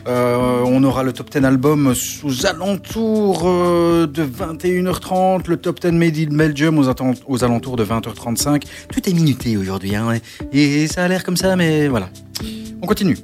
Euh, 0.07 0.61
on 0.63 0.83
aura 0.83 1.01
le 1.01 1.11
top 1.11 1.31
10 1.31 1.43
album 1.43 1.95
sous 1.95 2.45
alentours 2.45 3.45
de 3.45 4.23
21h30, 4.23 5.47
le 5.47 5.57
top 5.57 5.79
10 5.81 5.91
Made 5.93 6.17
in 6.19 6.37
Belgium 6.37 6.77
aux, 6.77 7.43
alentours 7.43 7.77
de 7.77 7.83
20h35. 7.83 8.61
Tout 8.91 9.09
est 9.09 9.13
minuté 9.13 9.57
aujourd'hui, 9.57 9.95
hein, 9.95 10.13
et 10.51 10.85
ça 10.85 11.03
a 11.03 11.07
l'air 11.07 11.23
comme 11.23 11.37
ça, 11.37 11.55
mais 11.55 11.87
voilà. 11.87 12.09
On 12.83 12.85
continue. 12.85 13.17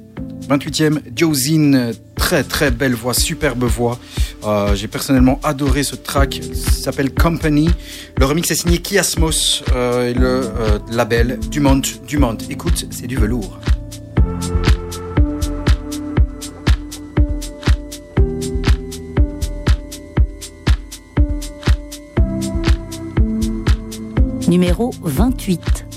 28e, 0.48 0.98
Josine, 1.14 1.92
très 2.16 2.42
très 2.42 2.72
belle 2.72 2.94
voix, 2.94 3.14
superbe 3.14 3.62
voix. 3.64 4.00
Euh, 4.44 4.74
J'ai 4.74 4.88
personnellement 4.88 5.38
adoré 5.42 5.82
ce 5.82 5.96
track, 5.96 6.40
s'appelle 6.54 7.12
Company. 7.12 7.68
Le 8.18 8.24
remix 8.24 8.50
est 8.50 8.54
signé 8.54 8.78
Kiasmos 8.78 9.62
euh, 9.74 10.08
et 10.10 10.14
le 10.14 10.42
euh, 10.44 10.78
label 10.90 11.38
Dumont. 11.50 11.82
Dumont, 12.06 12.38
écoute, 12.48 12.86
c'est 12.90 13.06
du 13.06 13.16
velours. 13.16 13.58
Numéro 24.48 24.92
28. 25.02 25.89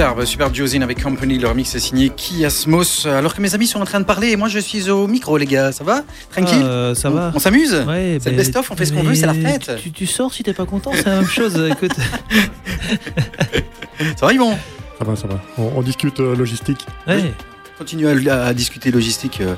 Superbe, 0.00 0.24
superbe 0.24 0.54
Josine 0.54 0.82
avec 0.82 1.02
Company. 1.02 1.38
Le 1.38 1.46
remix 1.46 1.74
est 1.74 1.78
signé 1.78 2.08
Kiasmos. 2.08 3.04
Alors 3.06 3.34
que 3.34 3.42
mes 3.42 3.54
amis 3.54 3.66
sont 3.66 3.82
en 3.82 3.84
train 3.84 4.00
de 4.00 4.06
parler 4.06 4.30
et 4.30 4.36
moi 4.36 4.48
je 4.48 4.58
suis 4.58 4.88
au 4.88 5.06
micro, 5.06 5.36
les 5.36 5.44
gars. 5.44 5.72
Ça 5.72 5.84
va? 5.84 6.04
Tranquille? 6.30 6.62
Euh, 6.62 6.94
ça 6.94 7.10
On- 7.10 7.12
va. 7.12 7.32
On 7.34 7.38
s'amuse? 7.38 7.74
Ouais, 7.86 8.16
C'est 8.18 8.30
le 8.30 8.36
best-of, 8.38 8.70
on 8.70 8.76
fait 8.76 8.86
ce 8.86 8.94
qu'on 8.94 9.02
veut, 9.02 9.14
c'est 9.14 9.26
la 9.26 9.34
fête. 9.34 9.72
Tu, 9.78 9.92
tu 9.92 10.06
sors 10.06 10.32
si 10.32 10.42
t'es 10.42 10.54
pas 10.54 10.64
content, 10.64 10.92
c'est 10.94 11.04
la 11.04 11.16
même 11.16 11.28
chose. 11.28 11.54
Écoute, 11.70 11.92
Ça 14.16 14.24
va, 14.24 14.32
Yvon? 14.32 14.56
Ça 14.98 15.04
va, 15.04 15.16
ça 15.16 15.26
va. 15.28 15.38
On, 15.58 15.70
on 15.76 15.82
discute 15.82 16.18
euh, 16.20 16.34
logistique. 16.34 16.86
Ouais. 17.06 17.34
Continue 17.76 18.08
à, 18.30 18.46
à 18.46 18.54
discuter 18.54 18.90
logistique 18.90 19.42
euh, 19.42 19.54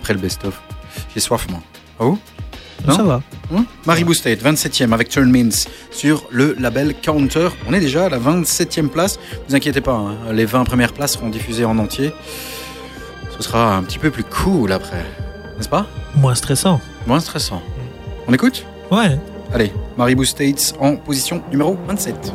après 0.00 0.14
le 0.14 0.20
best-of. 0.20 0.58
J'ai 1.12 1.20
soif, 1.20 1.46
moi. 1.50 1.60
Ah 2.00 2.04
Non 2.88 2.96
ça 2.96 3.02
va. 3.02 3.20
Hein? 3.54 3.64
Maribou 3.86 4.14
State, 4.14 4.42
27e 4.42 4.92
avec 4.92 5.08
Turn 5.08 5.30
Means 5.30 5.66
sur 5.90 6.24
le 6.30 6.54
label 6.58 6.94
Counter. 7.00 7.48
On 7.68 7.72
est 7.72 7.80
déjà 7.80 8.06
à 8.06 8.08
la 8.08 8.18
27e 8.18 8.88
place. 8.88 9.18
Vous 9.48 9.54
inquiétez 9.54 9.80
pas, 9.80 9.92
hein, 9.92 10.16
les 10.32 10.44
20 10.44 10.64
premières 10.64 10.92
places 10.92 11.12
seront 11.14 11.28
diffusées 11.28 11.64
en 11.64 11.78
entier. 11.78 12.12
Ce 13.36 13.42
sera 13.42 13.76
un 13.76 13.82
petit 13.82 13.98
peu 13.98 14.10
plus 14.10 14.24
cool 14.24 14.72
après. 14.72 15.04
N'est-ce 15.56 15.68
pas? 15.68 15.86
Moins 16.14 16.34
stressant. 16.34 16.80
Moins 17.06 17.20
stressant. 17.20 17.62
On 18.26 18.32
écoute? 18.32 18.64
Ouais. 18.90 19.18
Allez, 19.52 19.72
Maribou 19.98 20.24
States 20.24 20.74
en 20.80 20.96
position 20.96 21.42
numéro 21.50 21.76
27. 21.88 22.32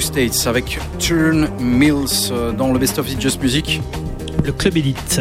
States 0.00 0.46
avec 0.46 0.78
Turn 0.98 1.48
Mills 1.60 2.30
euh, 2.32 2.52
dans 2.52 2.72
le 2.72 2.78
Best 2.78 2.98
of 2.98 3.10
It's 3.10 3.20
Just 3.20 3.42
Music. 3.42 3.80
Le 4.44 4.52
club 4.52 4.76
Elite. 4.76 5.20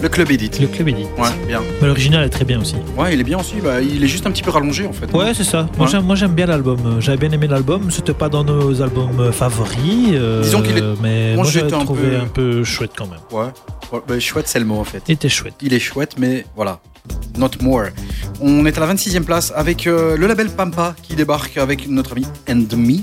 Le 0.00 0.08
club 0.10 0.30
Edit. 0.30 0.50
Le 0.60 0.66
club 0.66 0.88
Elite. 0.88 1.08
Ouais, 1.16 1.28
bien. 1.46 1.62
Mais 1.80 1.86
l'original 1.86 2.24
est 2.24 2.28
très 2.28 2.44
bien 2.44 2.60
aussi. 2.60 2.74
Ouais, 2.98 3.14
il 3.14 3.20
est 3.20 3.24
bien 3.24 3.38
aussi. 3.38 3.54
Bah, 3.62 3.80
il 3.80 4.04
est 4.04 4.08
juste 4.08 4.26
un 4.26 4.30
petit 4.30 4.42
peu 4.42 4.50
rallongé 4.50 4.86
en 4.86 4.92
fait. 4.92 5.10
Ouais, 5.14 5.32
c'est 5.34 5.44
ça. 5.44 5.66
Moi, 5.78 5.86
Ouais. 5.90 6.16
j'aime, 6.16 6.32
bien 6.34 6.44
l'album. 6.46 6.78
J'avais 7.00 7.16
bien 7.16 7.30
aimé 7.30 7.46
l'album. 7.46 7.90
C'était 7.90 8.12
pas 8.12 8.28
dans 8.28 8.44
nos 8.44 8.82
albums 8.82 9.32
favoris. 9.32 10.10
euh, 10.12 10.42
Disons 10.42 10.60
qu'il 10.60 10.76
est- 10.76 10.82
Mais 11.02 11.34
moi, 11.36 11.44
j'étais 11.46 11.72
un 11.72 11.86
peu- 11.86 12.16
un 12.22 12.26
peu 12.26 12.64
chouette 12.64 12.90
quand 12.96 13.06
même. 13.06 13.20
Ouais. 13.32 13.48
Ouais, 13.92 14.00
bah, 14.06 14.18
chouette, 14.20 14.46
c'est 14.48 14.58
le 14.58 14.66
mot 14.66 14.78
en 14.78 14.84
fait. 14.84 15.02
Il 15.08 15.12
était 15.12 15.28
chouette. 15.30 15.54
Il 15.62 15.72
est 15.72 15.78
chouette, 15.80 16.16
mais 16.18 16.44
voilà. 16.54 16.80
Not 17.38 17.50
more. 17.62 17.84
On 18.40 18.66
est 18.66 18.76
à 18.76 18.80
la 18.80 18.86
26e 18.86 19.24
place 19.24 19.52
avec 19.56 19.86
euh, 19.86 20.16
le 20.16 20.26
label 20.26 20.48
Pampa 20.50 20.94
qui 21.02 21.14
débarque 21.14 21.56
avec 21.56 21.88
notre 21.88 22.12
ami 22.12 22.26
And 22.48 22.64
Me. 22.76 22.98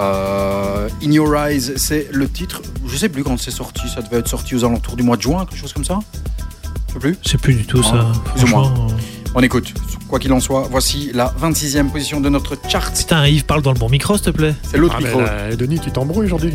Euh, 0.00 0.88
In 1.04 1.10
Your 1.12 1.34
Eyes, 1.36 1.72
c'est 1.76 2.08
le 2.12 2.28
titre. 2.28 2.62
Je 2.86 2.96
sais 2.96 3.08
plus 3.08 3.22
quand 3.22 3.38
c'est 3.38 3.50
sorti. 3.50 3.82
Ça 3.94 4.00
devait 4.02 4.18
être 4.18 4.28
sorti 4.28 4.54
aux 4.54 4.64
alentours 4.64 4.96
du 4.96 5.02
mois 5.02 5.16
de 5.16 5.22
juin, 5.22 5.44
quelque 5.48 5.60
chose 5.60 5.72
comme 5.72 5.84
ça. 5.84 5.98
Je 6.88 6.94
sais 6.94 6.98
plus. 6.98 7.16
Je 7.24 7.28
sais 7.30 7.38
plus 7.38 7.54
du 7.54 7.64
tout 7.66 7.80
Ah, 7.84 7.90
ça. 8.14 8.32
plus 8.34 8.44
ou 8.44 8.46
moins. 8.48 8.66
Euh, 8.68 8.92
On 9.34 9.40
écoute. 9.42 9.72
Quoi 10.08 10.18
qu'il 10.18 10.32
en 10.32 10.40
soit, 10.40 10.66
voici 10.68 11.12
la 11.14 11.32
26e 11.40 11.88
position 11.92 12.20
de 12.20 12.28
notre 12.28 12.56
chart. 12.68 12.92
Putain, 12.96 13.28
Yves, 13.28 13.44
parle 13.44 13.62
dans 13.62 13.72
le 13.72 13.78
bon 13.78 13.88
micro, 13.88 14.16
s'il 14.16 14.24
te 14.26 14.30
plaît. 14.30 14.54
C'est 14.68 14.76
l'autre 14.76 14.96
Ah, 14.98 15.02
micro. 15.02 15.20
là, 15.20 15.54
Denis, 15.54 15.78
tu 15.78 15.92
t'embrouilles 15.92 16.26
aujourd'hui. 16.26 16.52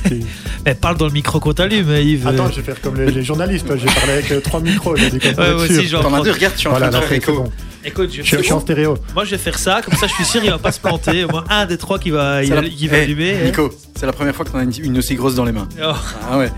Mais 0.64 0.74
parle 0.74 0.96
dans 0.96 1.06
le 1.06 1.12
micro 1.12 1.40
qu'on 1.40 1.52
t'allume, 1.52 1.90
hein, 1.90 1.98
Yves. 1.98 2.26
Attends, 2.26 2.48
je 2.50 2.56
vais 2.56 2.62
faire 2.62 2.80
comme 2.80 2.96
les, 2.96 3.10
les 3.10 3.22
journalistes. 3.22 3.66
J'ai 3.76 3.84
parlé 3.86 4.12
avec 4.12 4.30
euh, 4.32 4.40
trois 4.40 4.60
micros. 4.60 4.96
J'ai 4.96 5.10
dit 5.10 5.18
qu'on 5.18 5.28
Ouais, 5.42 5.84
j'en 5.86 6.02
T'en 6.02 6.14
as 6.14 6.20
deux, 6.22 6.32
regarde, 6.32 6.54
tu 6.56 6.68
es 6.68 6.70
en 6.70 6.74
train 6.76 6.86
de 6.86 6.92
faire 6.92 7.02
c'est 7.02 7.08
c'est 7.08 7.16
écho. 7.16 7.34
bon. 7.42 7.52
Écoute, 7.84 8.10
je, 8.12 8.18
Je, 8.22 8.26
suis- 8.26 8.36
je 8.38 8.42
suis 8.42 8.52
en 8.52 8.60
stéréo. 8.60 8.98
moi 9.14 9.24
je 9.24 9.30
vais 9.30 9.38
faire 9.38 9.58
ça, 9.58 9.80
comme 9.82 9.94
ça 9.96 10.06
je 10.06 10.12
suis 10.12 10.24
sûr 10.24 10.44
il 10.44 10.50
va 10.50 10.58
pas 10.58 10.70
se 10.72 10.80
planter. 10.80 11.24
Au 11.24 11.28
moins 11.30 11.44
un 11.48 11.64
des 11.66 11.78
trois 11.78 11.98
qui 11.98 12.10
va, 12.10 12.42
il 12.44 12.50
la- 12.50 12.62
qui 12.62 12.88
va 12.88 12.98
Eh, 12.98 13.02
allumer. 13.04 13.36
hein. 13.36 13.44
Nico, 13.46 13.70
c'est 13.98 14.04
la 14.06 14.12
première 14.12 14.34
fois 14.34 14.44
que 14.44 14.50
t'en 14.50 14.58
as 14.58 14.64
une, 14.64 14.72
une 14.84 14.98
aussi 14.98 15.14
grosse 15.14 15.34
dans 15.34 15.44
les 15.46 15.52
mains. 15.52 15.68
Oh. 15.82 15.92
Ah 16.30 16.38
ouais. 16.38 16.50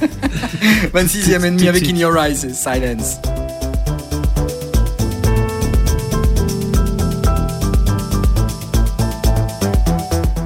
26e 0.94 1.44
ennemi 1.44 1.62
Tout 1.62 1.68
avec 1.68 1.88
In 1.88 1.96
Your 1.96 2.16
Eyes, 2.18 2.52
Silence. 2.54 3.16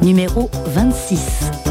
Numéro 0.02 0.50
26. 0.74 1.61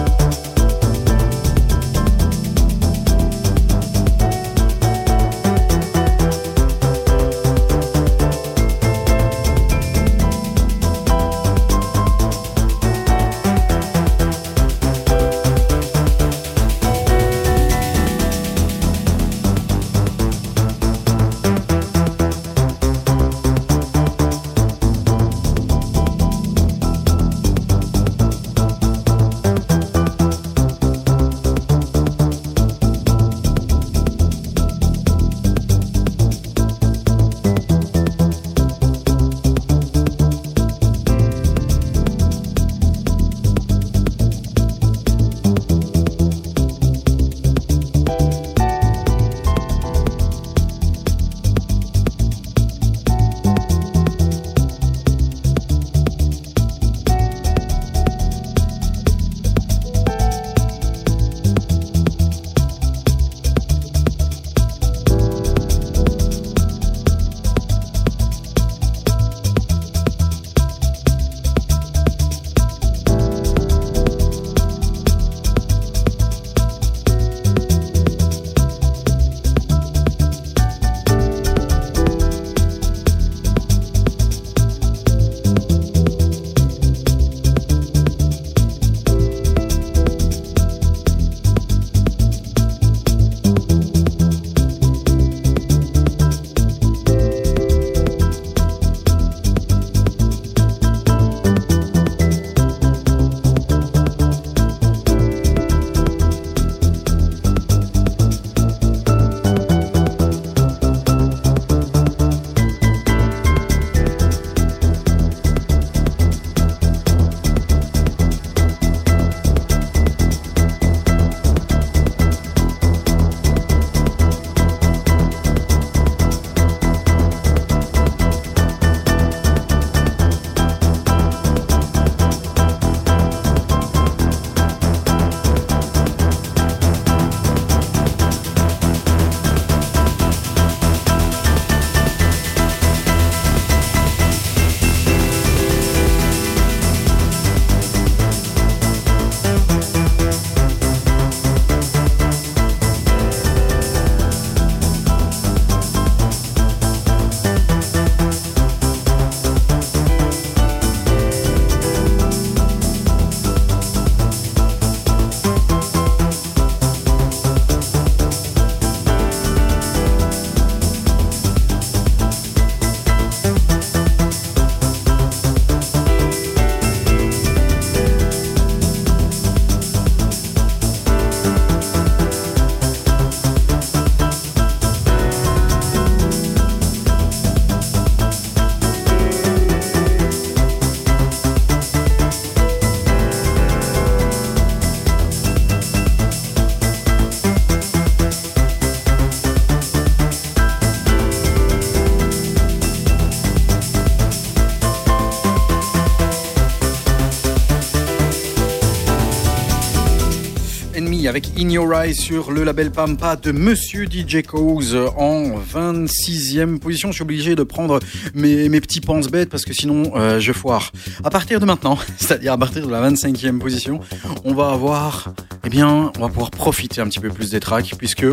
In 211.62 211.70
Your 211.70 211.94
Eyes 211.94 212.16
sur 212.16 212.50
le 212.52 212.64
label 212.64 212.90
Pampa 212.90 213.36
de 213.36 213.52
Monsieur 213.52 214.06
DJ 214.06 214.42
Cause 214.42 214.98
en 215.16 215.60
26e 215.60 216.80
position. 216.80 217.10
Je 217.10 217.14
suis 217.14 217.22
obligé 217.22 217.54
de 217.54 217.62
prendre 217.62 218.00
mes, 218.34 218.68
petits 218.82 219.00
pense-bêtes 219.00 219.50
parce 219.52 219.64
que 219.64 219.72
sinon 219.72 220.12
euh, 220.16 220.40
je 220.40 220.54
foire. 220.54 220.92
À 221.24 221.30
partir 221.30 221.60
de 221.60 221.66
maintenant, 221.66 222.00
c'est-à-dire 222.18 222.54
à 222.54 222.58
partir 222.58 222.88
de 222.88 222.92
la 222.92 223.08
25e 223.08 223.60
position, 223.60 224.00
on 224.44 224.56
va 224.56 224.72
avoir, 224.72 225.36
eh 225.64 225.70
bien, 225.70 226.12
on 226.18 226.22
va 226.22 226.30
pouvoir 226.30 226.50
profiter 226.50 227.00
un 227.00 227.06
petit 227.06 227.20
peu 227.20 227.30
plus 227.30 227.52
des 227.52 227.60
tracks 227.60 227.94
puisque 227.96 228.26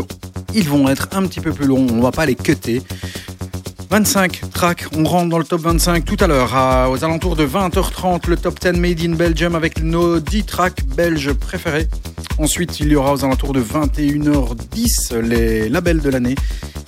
ils 0.55 0.68
vont 0.68 0.89
être 0.89 1.11
un 1.12 1.26
petit 1.26 1.41
peu 1.41 1.53
plus 1.53 1.66
longs. 1.66 1.87
On 1.93 2.01
va 2.01 2.12
pas 2.12 2.24
les 2.24 2.35
cutter. 2.35 2.81
25 3.91 4.51
tracks, 4.55 4.87
on 4.97 5.05
rentre 5.05 5.29
dans 5.29 5.39
le 5.39 5.45
top 5.45 5.61
25 5.61 6.03
tout 6.07 6.16
à 6.20 6.29
l'heure, 6.29 6.55
aux 6.91 7.05
alentours 7.05 7.37
de 7.37 7.47
20h30, 7.47 8.26
le 8.26 8.37
top 8.39 8.59
10 8.59 8.81
Made 8.81 9.03
in 9.03 9.14
Belgium 9.14 9.55
avec 9.55 9.83
nos 9.83 10.18
10 10.18 10.45
tracks 10.45 10.83
belges 10.87 11.35
préférés. 11.35 11.89
Ensuite, 12.39 12.78
il 12.80 12.89
y 12.89 12.97
aura 12.97 13.14
aux 13.14 13.24
alentours 13.24 13.53
de 13.53 13.61
21h10 13.61 15.16
les 15.18 15.68
labels 15.68 16.01
de 16.01 16.09
l'année. 16.09 16.36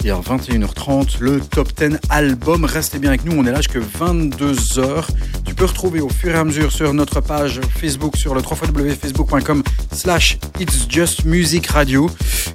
Et 0.04 0.10
à 0.10 0.18
21h30, 0.18 1.20
le 1.20 1.40
top 1.40 1.72
10 1.76 1.98
album. 2.08 2.64
Restez 2.64 2.98
bien 2.98 3.10
avec 3.10 3.24
nous, 3.24 3.36
on 3.36 3.44
est 3.44 3.50
là 3.50 3.58
jusque 3.58 3.78
22h. 3.78 5.04
Du 5.44 5.54
peux 5.54 5.66
retrouver 5.66 6.00
au 6.00 6.08
fur 6.08 6.34
et 6.34 6.38
à 6.38 6.44
mesure 6.44 6.72
sur 6.72 6.94
notre 6.94 7.20
page 7.20 7.60
Facebook 7.78 8.16
sur 8.16 8.34
le 8.34 8.40
www.facebook.com 8.40 9.62
slash 9.92 10.38
It's 10.58 10.86
Just 10.88 11.26
Music 11.26 11.66
Radio. 11.66 12.08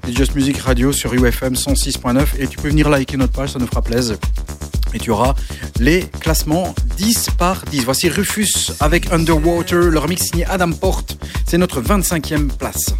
It's 0.07 0.17
Just 0.17 0.33
Music 0.33 0.57
Radio 0.57 0.91
sur 0.91 1.13
UFM 1.13 1.53
106.9 1.53 2.25
et 2.39 2.47
tu 2.47 2.57
peux 2.57 2.69
venir 2.69 2.89
liker 2.89 3.17
notre 3.17 3.33
page, 3.33 3.51
ça 3.51 3.59
nous 3.59 3.67
fera 3.67 3.81
plaisir. 3.81 4.17
Et 4.95 4.99
tu 4.99 5.11
auras 5.11 5.35
les 5.79 6.05
classements 6.21 6.73
10 6.97 7.31
par 7.37 7.65
10. 7.65 7.83
Voici 7.83 8.09
Rufus 8.09 8.71
avec 8.79 9.11
Underwater, 9.11 9.91
le 9.91 9.99
remix 9.99 10.23
signé 10.23 10.45
Adam 10.45 10.71
Porte. 10.71 11.17
C'est 11.45 11.57
notre 11.57 11.81
25e 11.81 12.47
place. 12.47 12.95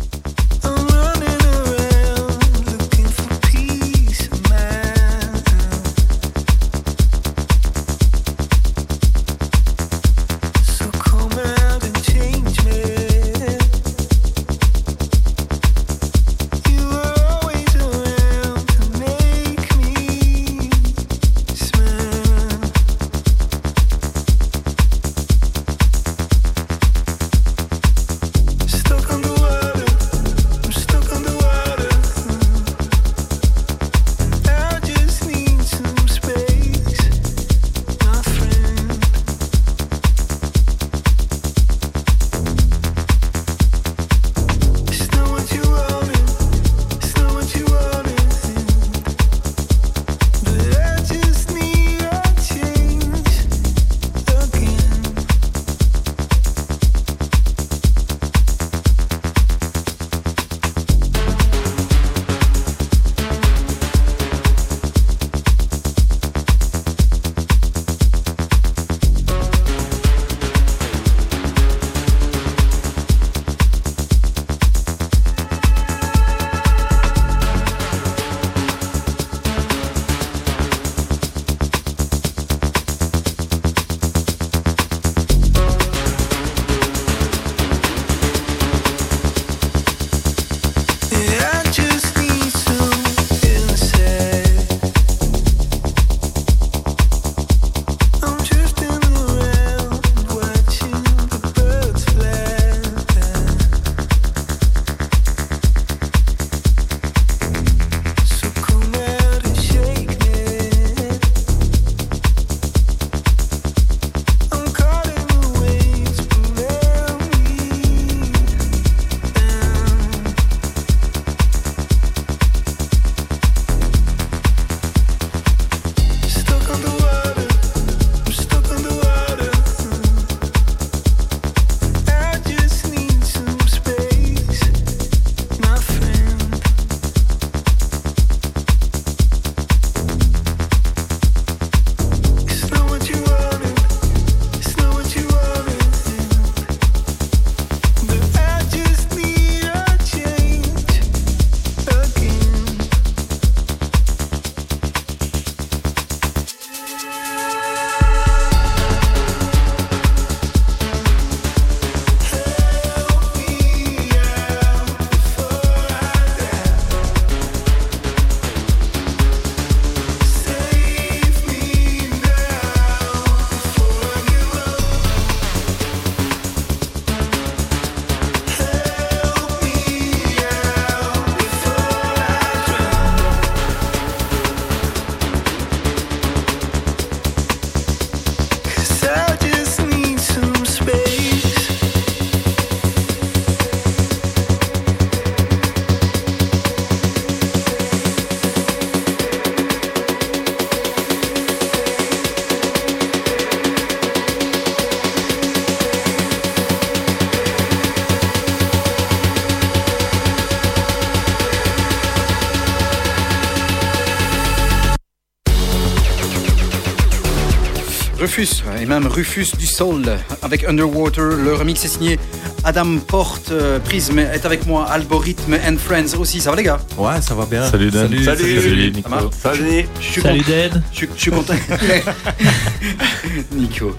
Rufus, 218.37 218.63
et 218.81 218.85
même 218.85 219.07
Rufus 219.07 219.47
du 219.57 219.65
Soul 219.65 220.03
avec 220.41 220.65
Underwater. 220.65 221.23
Le 221.37 221.53
remix 221.55 221.85
est 221.85 221.87
signé 221.87 222.19
Adam 222.65 222.97
Porte. 222.97 223.51
euh, 223.51 223.79
Prism 223.79 224.19
est 224.19 224.45
avec 224.45 224.65
moi. 224.65 224.85
Algorithme 224.89 225.53
and 225.53 225.77
Friends 225.77 226.17
aussi. 226.19 226.41
Ça 226.41 226.49
va 226.51 226.57
les 226.57 226.63
gars? 226.63 226.79
Ouais, 226.97 227.21
ça 227.21 227.33
va 227.33 227.45
bien. 227.45 227.69
Salut 227.69 227.91
Dan. 227.91 228.09
Salut. 228.23 228.25
Salut, 228.61 228.91
Nico. 228.91 229.31
Salut. 229.41 229.85
Je 230.01 230.05
suis 230.05 230.21
Salut 230.21 230.39
content- 230.43 230.51
Dan. 230.73 230.83
Je 230.91 230.97
suis- 230.97 231.09
je 231.15 231.21
suis 231.21 231.31
content. 231.31 231.53
Nico. 233.53 233.95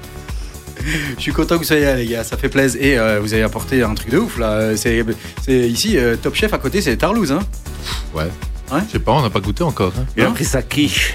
Je 1.17 1.21
suis 1.23 1.33
content 1.33 1.55
que 1.55 1.61
vous 1.61 1.65
soyez 1.65 1.85
là, 1.85 1.97
les 1.97 2.07
gars. 2.07 2.23
Ça 2.23 2.37
fait 2.37 2.51
plaisir. 2.51 2.83
Et 2.83 2.99
euh, 2.99 3.21
vous 3.21 3.33
avez 3.33 3.43
apporté 3.43 3.83
un 3.83 3.95
truc 3.95 4.11
de 4.11 4.19
ouf 4.19 4.37
là. 4.39 4.77
C'est 4.77 5.03
ici, 5.49 5.97
euh, 5.97 6.17
Top 6.17 6.35
Chef 6.35 6.53
à 6.53 6.59
côté, 6.59 6.83
c'est 6.83 6.97
Tarlouse. 6.99 7.33
Hein 7.33 7.41
Ouais. 8.15 8.25
Ouais. 8.71 8.81
Je 8.89 8.93
sais 8.93 8.99
pas, 8.99 9.13
on 9.13 9.23
n'a 9.23 9.31
pas 9.31 9.41
goûté 9.41 9.63
encore. 9.63 9.93
hein. 9.99 10.05
Il 10.17 10.25
a 10.25 10.31
pris 10.31 10.45
sa 10.45 10.61
quiche. 10.61 11.15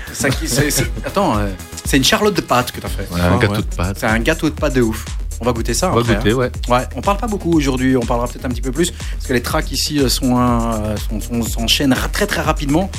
Attends, 1.05 1.37
euh, 1.37 1.47
c'est 1.91 1.97
une 1.97 2.05
charlotte 2.05 2.33
de 2.33 2.39
pâtes 2.41 2.71
que 2.71 2.79
t'as 2.79 2.87
fait. 2.87 3.05
Ouais, 3.13 3.19
un 3.19 3.33
Ah, 3.35 3.37
gâteau 3.37 3.53
ouais. 3.55 3.61
de 3.69 3.75
pâtes. 3.75 3.97
C'est 3.99 4.05
un 4.05 4.19
gâteau 4.19 4.49
de 4.49 4.55
pâtes 4.55 4.73
de 4.75 4.81
ouf. 4.81 5.03
On 5.41 5.45
va 5.45 5.51
goûter 5.51 5.73
ça. 5.73 5.91
On 5.91 5.95
va 5.95 5.99
après, 6.01 6.15
goûter, 6.15 6.31
hein. 6.31 6.35
ouais. 6.35 6.51
Ouais, 6.69 6.83
on 6.95 7.01
parle 7.01 7.17
pas 7.17 7.27
beaucoup 7.27 7.51
aujourd'hui, 7.51 7.97
on 7.97 8.05
parlera 8.05 8.27
peut-être 8.29 8.45
un 8.45 8.49
petit 8.49 8.61
peu 8.61 8.71
plus, 8.71 8.91
parce 8.91 9.27
que 9.27 9.33
les 9.33 9.41
tracks 9.41 9.69
ici 9.73 9.99
euh, 9.99 10.07
sont, 10.07 10.37
euh, 10.39 10.95
sont- 11.09 11.19
sont- 11.19 11.41
s'enchaînent 11.43 11.91
ra- 11.93 12.07
très 12.07 12.27
très 12.27 12.41
rapidement. 12.41 12.89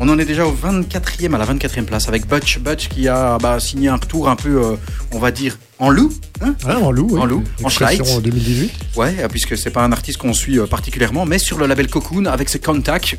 On 0.00 0.08
en 0.10 0.18
est 0.18 0.24
déjà 0.26 0.44
au 0.44 0.52
24e, 0.52 1.34
à 1.34 1.38
la 1.38 1.46
24e 1.46 1.86
place, 1.86 2.06
avec 2.08 2.26
Butch. 2.26 2.58
Butch 2.58 2.88
qui 2.88 3.08
a 3.08 3.38
bah, 3.38 3.60
signé 3.60 3.88
un 3.88 3.94
retour 3.96 4.28
un 4.28 4.36
peu, 4.36 4.62
euh, 4.62 4.76
on 5.12 5.18
va 5.20 5.30
dire, 5.30 5.56
en 5.78 5.88
loup. 5.88 6.12
Hein 6.42 6.54
Ah, 6.66 6.78
en 6.80 6.90
loup, 6.90 7.08
oui. 7.12 7.20
En 7.20 7.24
loup, 7.24 7.44
en 7.62 7.68
en 7.68 8.20
2018. 8.20 8.72
Ouais, 8.96 9.14
puisque 9.30 9.56
c'est 9.56 9.70
pas 9.70 9.84
un 9.84 9.92
artiste 9.92 10.18
qu'on 10.18 10.34
suit 10.34 10.58
particulièrement, 10.68 11.24
mais 11.24 11.38
sur 11.38 11.56
le 11.58 11.66
label 11.66 11.86
Cocoon, 11.88 12.26
avec 12.26 12.48
ses 12.50 12.58
contacts, 12.58 13.16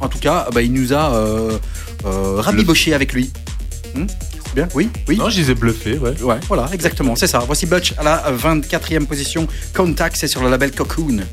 en 0.00 0.08
tout 0.08 0.18
cas, 0.18 0.48
bah, 0.52 0.62
il 0.62 0.72
nous 0.72 0.92
a 0.94 1.14
euh, 1.14 1.58
euh, 2.06 2.40
rabiboché 2.40 2.92
avec 2.94 3.12
lui. 3.12 3.30
Bien, 4.54 4.68
oui, 4.72 4.88
oui. 5.08 5.16
Non, 5.16 5.30
je 5.30 5.40
les 5.40 5.50
ai 5.50 5.54
bluffés, 5.56 5.98
ouais. 5.98 6.14
Ouais, 6.22 6.36
voilà, 6.46 6.68
exactement, 6.72 7.16
c'est 7.16 7.26
ça. 7.26 7.40
Voici 7.40 7.66
Butch 7.66 7.92
à 7.98 8.04
la 8.04 8.32
24e 8.32 9.04
position. 9.04 9.48
Contact, 9.74 10.16
c'est 10.16 10.28
sur 10.28 10.44
le 10.44 10.48
label 10.48 10.70
Cocoon. 10.70 11.24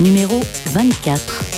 Numéro 0.00 0.42
24. 0.72 1.53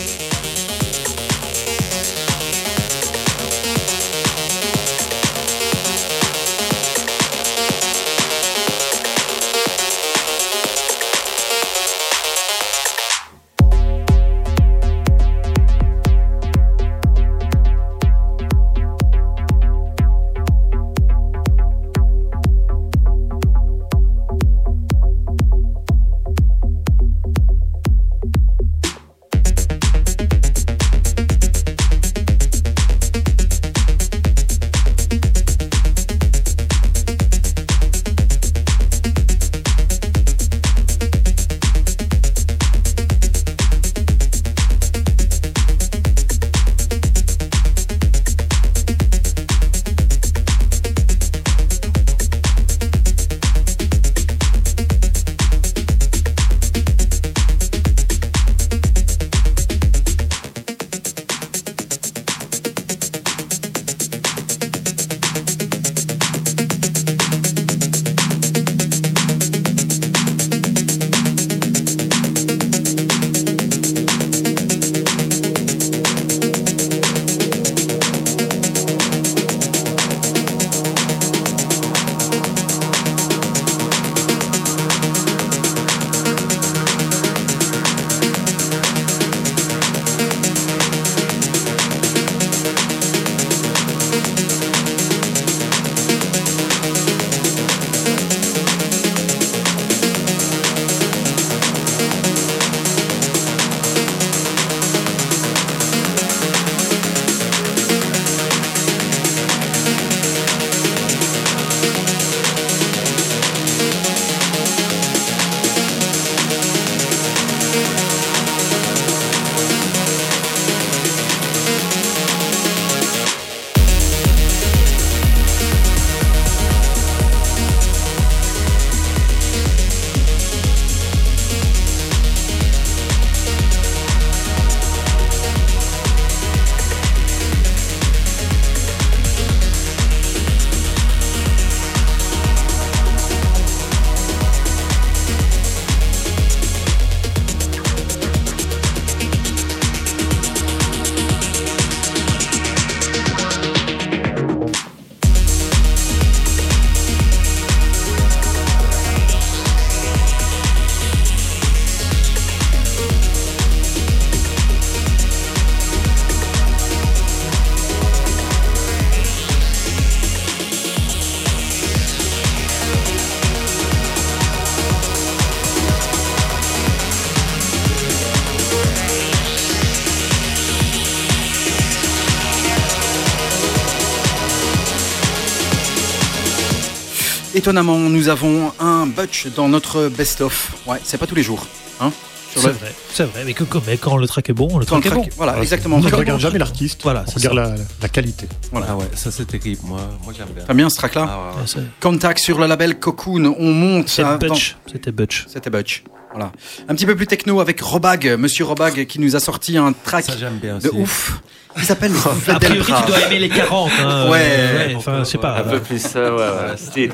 Étonnamment, 187.66 187.98
nous 187.98 188.28
avons 188.28 188.72
un 188.78 189.06
Butch 189.06 189.48
dans 189.56 189.66
notre 189.68 190.08
best-of. 190.08 190.70
Ouais, 190.86 190.98
c'est 191.02 191.18
pas 191.18 191.26
tous 191.26 191.34
les 191.34 191.42
jours. 191.42 191.66
Hein 192.00 192.12
C'est 192.54 192.60
vrai, 192.60 192.72
c'est 193.12 193.24
vrai. 193.24 193.42
Mais, 193.44 193.54
que, 193.54 193.64
que- 193.64 193.78
mais 193.88 193.96
quand 193.96 194.16
le 194.16 194.28
track 194.28 194.50
est 194.50 194.52
bon, 194.52 194.78
le 194.78 194.86
track 194.86 195.04
le 195.04 195.10
est 195.10 195.14
bon. 195.16 195.28
voilà, 195.36 195.58
exactement. 195.60 195.96
On 195.96 195.98
ne 195.98 196.08
regarde 196.14 196.40
jamais 196.40 196.60
l'artiste, 196.60 197.00
Voilà, 197.02 197.24
on 197.26 197.30
regarde 197.32 197.56
la, 197.56 197.74
la 198.02 198.08
qualité. 198.08 198.46
Voilà. 198.70 198.86
Ah 198.90 198.96
ouais, 198.96 199.06
ça 199.16 199.32
c'est 199.32 199.46
terrible. 199.46 199.80
Moi, 199.82 199.98
moi 200.22 200.32
j'aime 200.38 200.46
bien. 200.54 200.62
T'aimes 200.62 200.76
bien 200.76 200.88
ce 200.88 200.94
track-là 200.94 201.26
Ah 201.28 201.38
ouais, 201.56 201.60
ouais. 201.60 201.68
Ah, 201.76 201.80
Contact 202.00 202.38
sur 202.38 202.60
le 202.60 202.66
label 202.68 203.00
Cocoon. 203.00 203.56
On 203.58 203.72
monte. 203.72 204.10
C'est 204.10 204.22
à- 204.22 204.36
Butch. 204.36 204.76
C'était 204.92 205.10
Butch. 205.10 205.46
C'était 205.48 205.68
Butch. 205.70 206.04
Voilà. 206.30 206.52
Un 206.88 206.94
petit 206.94 207.06
peu 207.06 207.16
plus 207.16 207.26
techno 207.26 207.58
avec 207.60 207.80
Robag, 207.80 208.36
Monsieur 208.38 208.64
Robag, 208.64 209.06
qui 209.06 209.18
nous 209.18 209.34
a 209.34 209.40
sorti 209.40 209.76
un 209.76 209.92
track 209.92 210.26
Ça 210.26 210.34
j'aime 210.38 210.58
bien 210.58 210.78
de 210.78 210.88
aussi. 210.88 210.98
ouf. 210.98 211.40
Il 211.78 211.84
s'appelle 211.84 212.12
A 212.48 212.58
priori, 212.58 212.80
tu 213.02 213.06
dois 213.06 213.20
aimer 213.26 213.38
les 213.38 213.48
40. 213.50 213.90
Hein. 214.00 214.30
Ouais. 214.30 214.38
Euh, 214.42 214.94
Enfin, 214.96 215.24
c'est 215.24 215.36
pas. 215.38 215.58
Un 215.58 215.62
peu 215.64 215.78
plus 215.80 215.98
ça, 216.00 216.32
ouais, 216.34 216.38
ouais. 216.38 216.76
Style. 216.76 217.12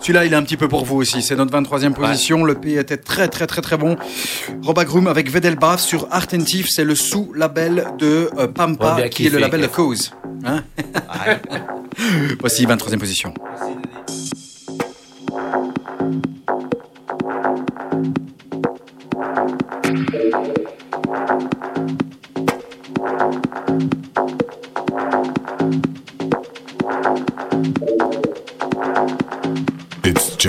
Celui-là, 0.00 0.24
il 0.24 0.32
est 0.32 0.36
un 0.36 0.42
petit 0.42 0.56
peu 0.56 0.68
pour 0.68 0.84
vous 0.84 0.96
aussi. 0.96 1.22
C'est 1.22 1.36
notre 1.36 1.52
23e 1.52 1.92
position. 1.92 2.44
Le 2.44 2.54
P 2.54 2.76
était 2.76 2.96
très, 2.96 3.28
très, 3.28 3.46
très, 3.46 3.60
très 3.60 3.76
bon. 3.76 3.96
Robag 4.62 4.88
Room 4.88 5.06
avec 5.06 5.30
Vedel 5.30 5.56
Brav 5.56 5.78
sur 5.78 6.08
Art. 6.10 6.26
C'est 6.68 6.84
le 6.84 6.94
sous-label 6.94 7.86
de 7.98 8.30
euh, 8.38 8.46
Pampa, 8.46 9.08
qui 9.08 9.26
est 9.26 9.30
le 9.30 9.38
label 9.38 9.62
de. 9.62 9.66
Cause. 9.66 10.12
Hein 10.44 10.64
Voici 12.40 12.66
23e 12.66 12.98
position. 12.98 13.34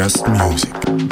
Just 0.01 0.27
music. 0.29 1.10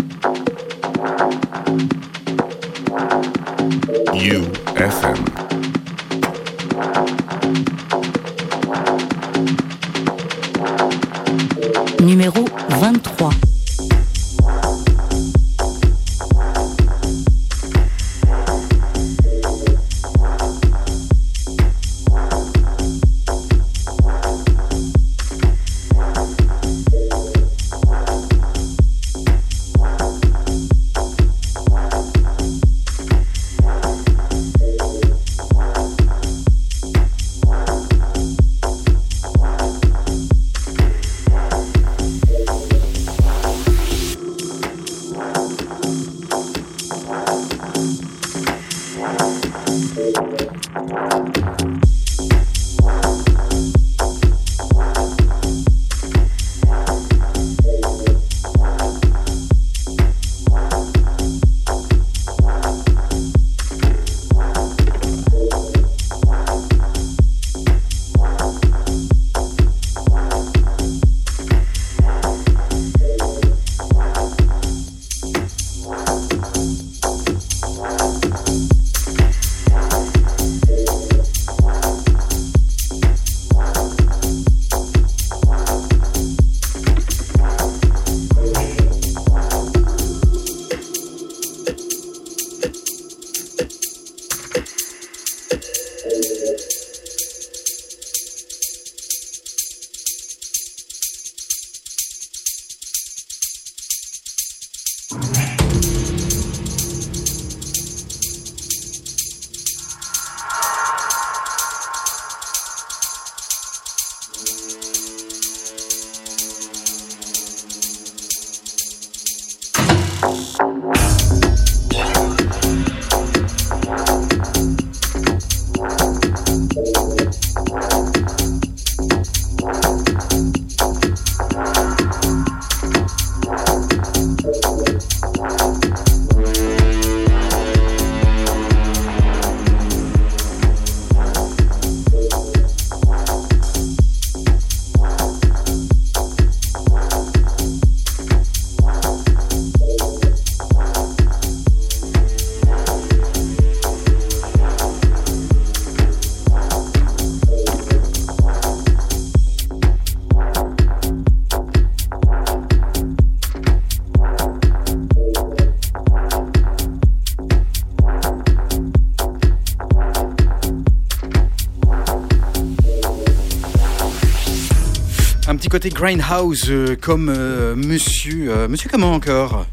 Petit 175.70 175.90
côté 175.90 175.90
grindhouse 175.90 176.66
euh, 176.70 176.96
comme 177.00 177.30
euh, 177.30 177.76
monsieur. 177.76 178.50
euh, 178.50 178.68
monsieur 178.68 178.90
comment 178.92 179.14
encore? 179.14 179.68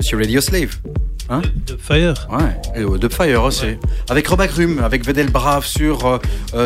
Monsieur 0.00 0.16
Radio 0.18 0.40
Slave. 0.40 0.76
Hein? 1.30 1.42
Dubfire. 1.64 2.26
Ouais, 2.28 2.60
et 2.74 2.80
euh, 2.80 2.98
Dubfire 2.98 3.44
aussi. 3.44 3.76
Avec 4.10 4.26
Rob 4.26 4.40
Agrum, 4.40 4.80
avec 4.80 5.06
Vedel 5.06 5.30
Brave 5.30 5.64
sur 5.64 6.20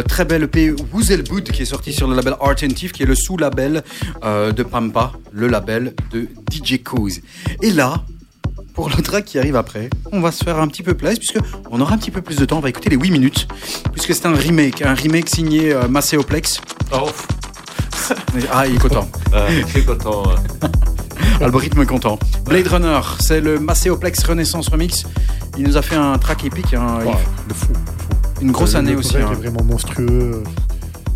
très 0.09 0.24
belle 0.24 0.45
EP 0.45 0.74
Wozelboud 0.91 1.51
qui 1.51 1.62
est 1.62 1.66
sorti 1.66 1.93
sur 1.93 2.09
le 2.09 2.16
label 2.16 2.35
Art 2.41 2.55
Thief, 2.55 2.93
qui 2.93 3.03
est 3.03 3.07
le 3.07 3.15
sous-label 3.15 3.83
de 4.24 4.62
Pampa, 4.62 5.12
le 5.33 5.49
label 5.49 5.95
de 6.11 6.27
DJ 6.51 6.83
Cause. 6.83 7.20
Et 7.62 7.73
là, 7.73 8.05
pour 8.74 8.89
le 8.89 9.03
track 9.03 9.27
qui 9.27 9.39
arrive 9.39 9.57
après, 9.57 9.91
on 10.12 10.20
va 10.23 10.33
se 10.33 10.43
faire 10.43 10.59
un 10.59 10.69
petit 10.69 10.83
peu 10.83 10.95
plaisir 10.95 11.19
puisque 11.19 11.39
on 11.70 11.81
aura 11.81 11.95
un 11.95 11.99
petit 11.99 12.11
peu 12.11 12.23
plus 12.23 12.37
de 12.37 12.47
temps. 12.47 12.57
On 12.57 12.61
va 12.61 12.70
écouter 12.70 12.89
les 12.89 12.97
8 12.97 13.11
minutes 13.11 13.49
puisque 13.93 14.15
c'est 14.15 14.27
un 14.27 14.35
remake, 14.35 14.81
un 14.81 14.95
remake 14.95 15.28
signé 15.28 15.74
Macéoplex. 15.91 16.62
Oh, 16.93 17.11
Ah, 18.53 18.67
il 18.67 18.75
est 18.77 18.79
content. 18.79 19.09
euh, 19.35 19.49
je 19.63 19.67
suis 19.67 19.85
content. 19.85 20.23
euh. 20.63 20.69
Algorithme 21.45 21.83
est 21.83 21.87
content. 21.87 22.19
Blade 22.45 22.67
Runner, 22.69 23.01
c'est 23.21 23.41
le 23.41 23.59
Macéoplex 23.59 24.23
Renaissance 24.25 24.69
Remix. 24.69 25.05
Il 25.59 25.65
nous 25.65 25.77
a 25.77 25.83
fait 25.83 25.97
un 25.97 26.17
track 26.19 26.45
épique, 26.45 26.75
hein. 26.75 26.99
Il- 27.03 27.07
Ouais, 27.09 27.15
de 27.49 27.55
fou. 27.55 27.69
une 28.41 28.53
grosse 28.53 28.73
Le- 28.73 28.79
année 28.81 28.93
le 28.93 28.99
aussi. 28.99 29.17
hein. 29.17 29.29
est 29.33 29.35
vraiment 29.35 29.63
monstrueux. 29.63 30.43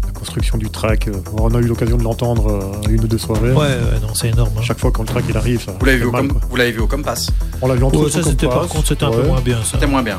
La 0.06 0.12
construction 0.12 0.58
du 0.58 0.68
track. 0.70 1.08
euh, 1.08 1.12
On 1.38 1.54
a 1.54 1.58
eu 1.58 1.64
l'occasion 1.64 1.96
de 1.96 2.02
l'entendre 2.02 2.50
euh, 2.84 2.88
une 2.90 3.02
ou 3.04 3.06
deux 3.08 3.18
soirées. 3.18 3.52
Ouais, 3.52 3.56
ouais, 3.56 4.00
non, 4.02 4.14
c'est 4.14 4.28
énorme. 4.28 4.52
hein. 4.58 4.62
Chaque 4.62 4.78
fois 4.78 4.90
quand 4.90 5.02
le 5.02 5.08
track 5.08 5.24
il 5.28 5.36
arrive, 5.36 5.62
ça. 5.64 5.72
Vous 5.78 5.84
l'avez 5.86 5.98
vu, 5.98 6.04
au 6.06 6.10
mal, 6.10 6.22
com- 6.28 6.32
quoi. 6.32 6.40
vous 6.50 6.56
l'avez 6.56 6.72
vu 6.72 6.80
au 6.80 6.86
Compass. 6.86 7.28
On 7.62 7.68
l'a 7.68 7.74
vu 7.74 7.84
en 7.84 7.88
Ouais, 7.90 7.92
tout 8.04 8.08
ça, 8.10 8.22
c'était 8.22 8.46
par 8.48 8.66
contre, 8.66 8.86
c'était 8.88 9.04
un 9.04 9.10
peu 9.10 9.22
moins 9.26 9.40
bien, 9.40 9.58
ça. 9.58 9.72
C'était 9.72 9.86
moins 9.86 10.02
bien. 10.02 10.18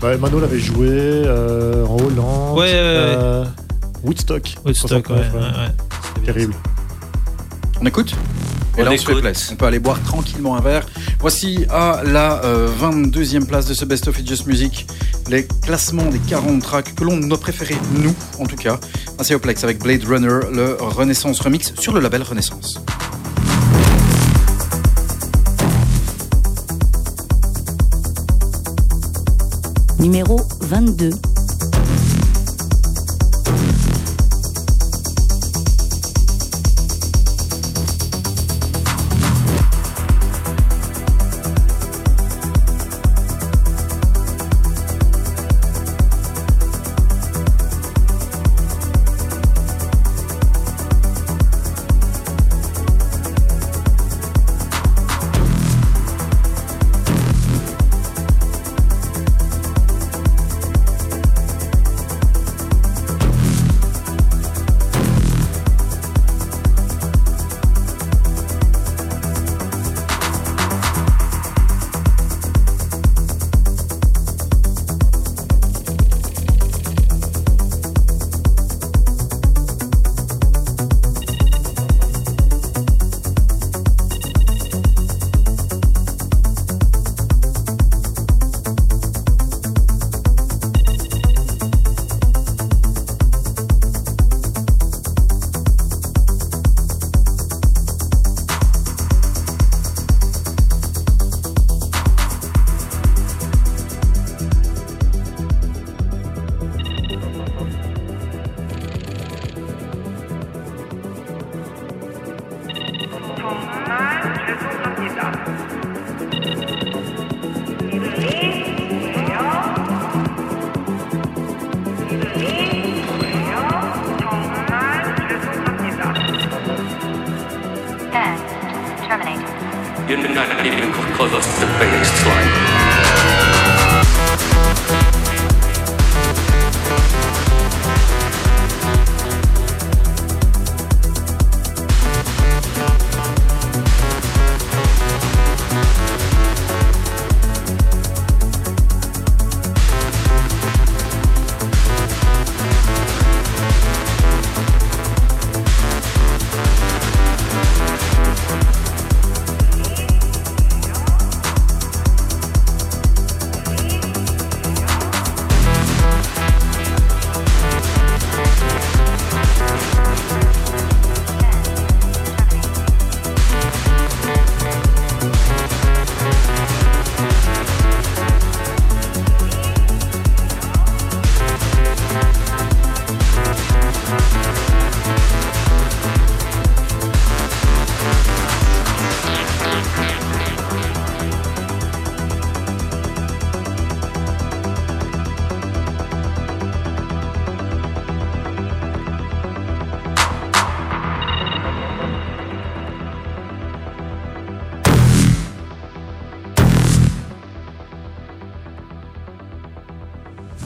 Bah, 0.00 0.16
Mano 0.18 0.38
l'avait 0.40 0.58
joué 0.58 0.88
euh, 0.90 1.86
en 1.86 1.96
Hollande. 1.96 2.58
Ouais, 2.58 2.64
ouais, 2.64 2.72
ouais. 2.72 2.72
euh, 2.74 3.44
Woodstock. 4.02 4.54
Woodstock, 4.66 5.08
ouais, 5.08 5.16
69, 5.18 5.32
ouais, 5.34 5.40
ouais. 5.40 5.48
Terrible. 6.24 6.54
On 7.80 7.86
écoute 7.86 8.14
et 8.76 8.80
On 8.80 8.84
là, 8.84 8.90
on 8.92 8.96
se 8.96 9.06
fait 9.06 9.20
plaisir. 9.20 9.48
On 9.52 9.56
peut 9.56 9.66
aller 9.66 9.78
boire 9.78 10.02
tranquillement 10.02 10.56
un 10.56 10.60
verre. 10.60 10.86
Voici 11.20 11.64
à 11.70 12.02
la 12.04 12.44
euh, 12.44 12.68
22e 12.80 13.46
place 13.46 13.66
de 13.66 13.74
ce 13.74 13.84
Best 13.84 14.08
of 14.08 14.18
It 14.18 14.28
Just 14.28 14.46
Music 14.46 14.86
les 15.28 15.46
classements 15.62 16.10
des 16.10 16.18
40 16.18 16.62
tracks 16.62 16.94
que 16.94 17.04
l'on 17.04 17.30
a 17.30 17.38
préférés, 17.38 17.76
nous 17.92 18.14
en 18.38 18.46
tout 18.46 18.56
cas. 18.56 18.78
Macéoplex 19.18 19.64
avec 19.64 19.78
Blade 19.78 20.04
Runner, 20.04 20.40
le 20.52 20.76
Renaissance 20.80 21.40
Remix 21.40 21.72
sur 21.78 21.92
le 21.92 22.00
label 22.00 22.22
Renaissance. 22.22 22.80
Numéro 29.98 30.40
22. 30.60 31.10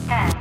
10, 0.09 0.38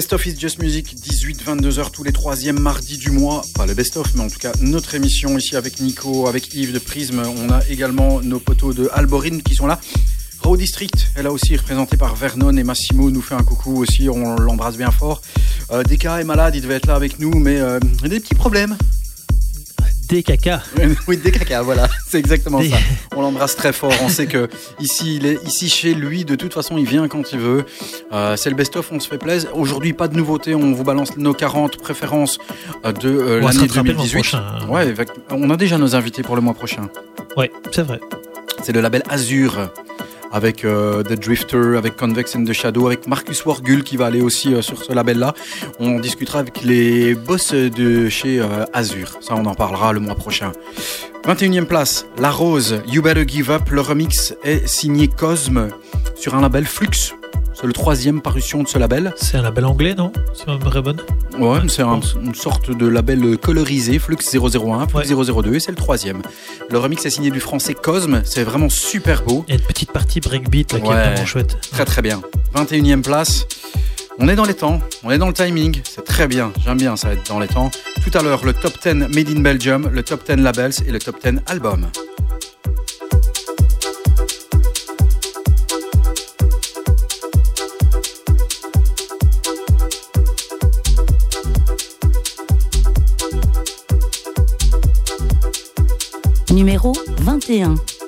Best 0.00 0.14
of 0.14 0.24
is 0.24 0.34
Just 0.38 0.62
Music, 0.62 0.96
18-22h 0.96 1.90
tous 1.90 2.04
les 2.04 2.12
troisièmes 2.12 2.58
mardis 2.58 2.96
du 2.96 3.10
mois. 3.10 3.42
Pas 3.54 3.66
le 3.66 3.74
best 3.74 3.98
of, 3.98 4.14
mais 4.14 4.22
en 4.22 4.30
tout 4.30 4.38
cas 4.38 4.50
notre 4.62 4.94
émission 4.94 5.36
ici 5.36 5.56
avec 5.56 5.78
Nico, 5.78 6.26
avec 6.26 6.54
Yves 6.54 6.72
de 6.72 6.78
Prisme. 6.78 7.20
On 7.36 7.50
a 7.50 7.60
également 7.68 8.22
nos 8.22 8.40
potos 8.40 8.74
de 8.74 8.88
Alborine 8.94 9.42
qui 9.42 9.54
sont 9.54 9.66
là. 9.66 9.78
Raw 10.40 10.56
District, 10.56 11.08
elle 11.16 11.26
a 11.26 11.30
aussi 11.30 11.54
représenté 11.54 11.98
par 11.98 12.16
Vernon 12.16 12.56
et 12.56 12.64
Massimo 12.64 13.10
nous 13.10 13.20
fait 13.20 13.34
un 13.34 13.42
coucou 13.42 13.76
aussi, 13.76 14.08
on 14.08 14.36
l'embrasse 14.36 14.78
bien 14.78 14.90
fort. 14.90 15.20
Euh, 15.70 15.82
DK 15.82 16.06
est 16.06 16.24
malade, 16.24 16.54
il 16.56 16.62
devait 16.62 16.76
être 16.76 16.86
là 16.86 16.94
avec 16.94 17.18
nous, 17.18 17.38
mais 17.38 17.60
euh, 17.60 17.78
il 17.98 18.06
a 18.06 18.08
des 18.08 18.20
petits 18.20 18.34
problèmes. 18.34 18.78
Des 20.10 20.24
caca. 20.24 20.60
oui, 21.06 21.18
des 21.18 21.30
caca, 21.30 21.62
voilà, 21.62 21.88
c'est 22.08 22.18
exactement 22.18 22.58
Des- 22.58 22.70
ça. 22.70 22.78
On 23.14 23.20
l'embrasse 23.20 23.54
très 23.54 23.72
fort. 23.72 23.92
On 24.02 24.08
sait 24.08 24.26
que 24.26 24.48
ici, 24.80 25.16
il 25.16 25.26
est 25.26 25.38
ici 25.46 25.68
chez 25.68 25.94
lui. 25.94 26.24
De 26.24 26.34
toute 26.34 26.52
façon, 26.52 26.78
il 26.78 26.84
vient 26.84 27.06
quand 27.06 27.30
il 27.32 27.38
veut. 27.38 27.64
Euh, 28.12 28.36
c'est 28.36 28.50
le 28.50 28.56
best-of. 28.56 28.90
On 28.92 29.00
se 29.00 29.08
fait 29.08 29.18
plaisir. 29.18 29.56
Aujourd'hui, 29.56 29.92
pas 29.92 30.08
de 30.08 30.16
nouveauté. 30.16 30.54
On 30.54 30.72
vous 30.72 30.84
balance 30.84 31.16
nos 31.16 31.34
40 31.34 31.78
préférences 31.78 32.38
euh, 32.84 32.92
de 32.92 33.08
euh, 33.08 33.40
l'année 33.40 33.58
rattraper 33.60 33.90
le 33.90 33.94
mois 33.94 34.04
2018. 34.04 34.12
prochain, 34.14 34.44
hein. 34.62 34.68
Ouais, 34.68 34.94
on 35.30 35.50
a 35.50 35.56
déjà 35.56 35.78
nos 35.78 35.94
invités 35.94 36.22
pour 36.22 36.36
le 36.36 36.42
mois 36.42 36.54
prochain. 36.54 36.88
Ouais, 37.36 37.50
c'est 37.70 37.82
vrai. 37.82 38.00
C'est 38.62 38.72
le 38.72 38.80
label 38.80 39.02
Azure 39.08 39.70
avec 40.32 40.64
euh, 40.64 41.02
The 41.02 41.12
Drifter, 41.20 41.76
avec 41.76 41.96
Convex 41.96 42.36
and 42.36 42.44
the 42.44 42.52
Shadow, 42.52 42.86
avec 42.86 43.06
Marcus 43.06 43.44
Wargul 43.44 43.82
qui 43.82 43.96
va 43.96 44.06
aller 44.06 44.20
aussi 44.20 44.54
euh, 44.54 44.62
sur 44.62 44.82
ce 44.82 44.92
label-là. 44.92 45.34
On 45.78 45.98
discutera 45.98 46.38
avec 46.40 46.62
les 46.62 47.14
boss 47.14 47.52
de 47.52 48.08
chez 48.08 48.40
euh, 48.40 48.64
Azure. 48.72 49.18
Ça, 49.20 49.34
on 49.34 49.44
en 49.46 49.54
parlera 49.54 49.92
le 49.92 50.00
mois 50.00 50.14
prochain. 50.14 50.52
21e 51.24 51.66
place, 51.66 52.06
La 52.18 52.30
Rose, 52.30 52.82
You 52.86 53.02
Better 53.02 53.24
Give 53.26 53.50
Up. 53.50 53.68
Le 53.70 53.80
remix 53.80 54.34
est 54.44 54.66
signé 54.66 55.08
Cosme 55.08 55.68
sur 56.14 56.34
un 56.34 56.40
label 56.40 56.64
Flux. 56.64 57.14
C'est 57.60 57.66
le 57.66 57.72
troisième 57.74 58.22
parution 58.22 58.62
de 58.62 58.68
ce 58.68 58.78
label. 58.78 59.12
C'est 59.16 59.36
un 59.36 59.42
label 59.42 59.66
anglais, 59.66 59.94
non 59.94 60.12
C'est 60.34 60.46
mémoire 60.48 60.76
est 60.78 60.82
bonne? 60.82 61.00
Ouais, 61.38 61.58
c'est 61.68 61.82
un- 61.82 62.00
une 62.22 62.34
sorte 62.34 62.70
de 62.70 62.86
label 62.86 63.36
colorisé, 63.36 63.98
Flux 63.98 64.16
001, 64.16 64.86
Flux 64.88 65.04
002, 65.04 65.54
et 65.54 65.60
c'est 65.60 65.70
le 65.70 65.76
troisième. 65.76 66.22
Le 66.70 66.78
remix 66.78 67.04
est 67.04 67.10
signé 67.10 67.30
du 67.30 67.38
français 67.40 67.74
Cosme, 67.74 68.22
c'est 68.24 68.44
vraiment 68.44 68.70
super 68.70 69.22
beau. 69.22 69.44
Il 69.48 69.54
y 69.54 69.56
a 69.58 69.60
une 69.60 69.66
petite 69.66 69.92
partie 69.92 70.20
breakbeat 70.20 70.72
là 70.72 70.80
qui 70.80 70.86
Ouais. 70.88 70.94
est 70.96 71.02
vraiment 71.12 71.26
chouette. 71.26 71.58
Très 71.70 71.84
très 71.84 72.00
bien. 72.00 72.22
21e 72.54 73.02
place. 73.02 73.46
On 74.18 74.28
est 74.28 74.36
dans 74.36 74.44
les 74.44 74.54
temps, 74.54 74.80
on 75.02 75.10
est 75.10 75.18
dans 75.18 75.28
le 75.28 75.32
timing, 75.32 75.80
c'est 75.88 76.04
très 76.04 76.28
bien, 76.28 76.52
j'aime 76.64 76.76
bien 76.76 76.94
ça 76.96 77.12
être 77.12 77.26
dans 77.28 77.38
les 77.40 77.48
temps. 77.48 77.70
Tout 78.04 78.18
à 78.18 78.22
l'heure, 78.22 78.44
le 78.44 78.52
top 78.52 78.74
10 78.82 78.94
Made 79.14 79.30
in 79.30 79.40
Belgium, 79.40 79.88
le 79.92 80.02
top 80.02 80.26
10 80.26 80.36
Labels 80.42 80.72
et 80.86 80.92
le 80.92 80.98
top 80.98 81.16
10 81.22 81.40
Albums. 81.46 81.86
Numéro 96.52 96.92
21. 97.20 97.99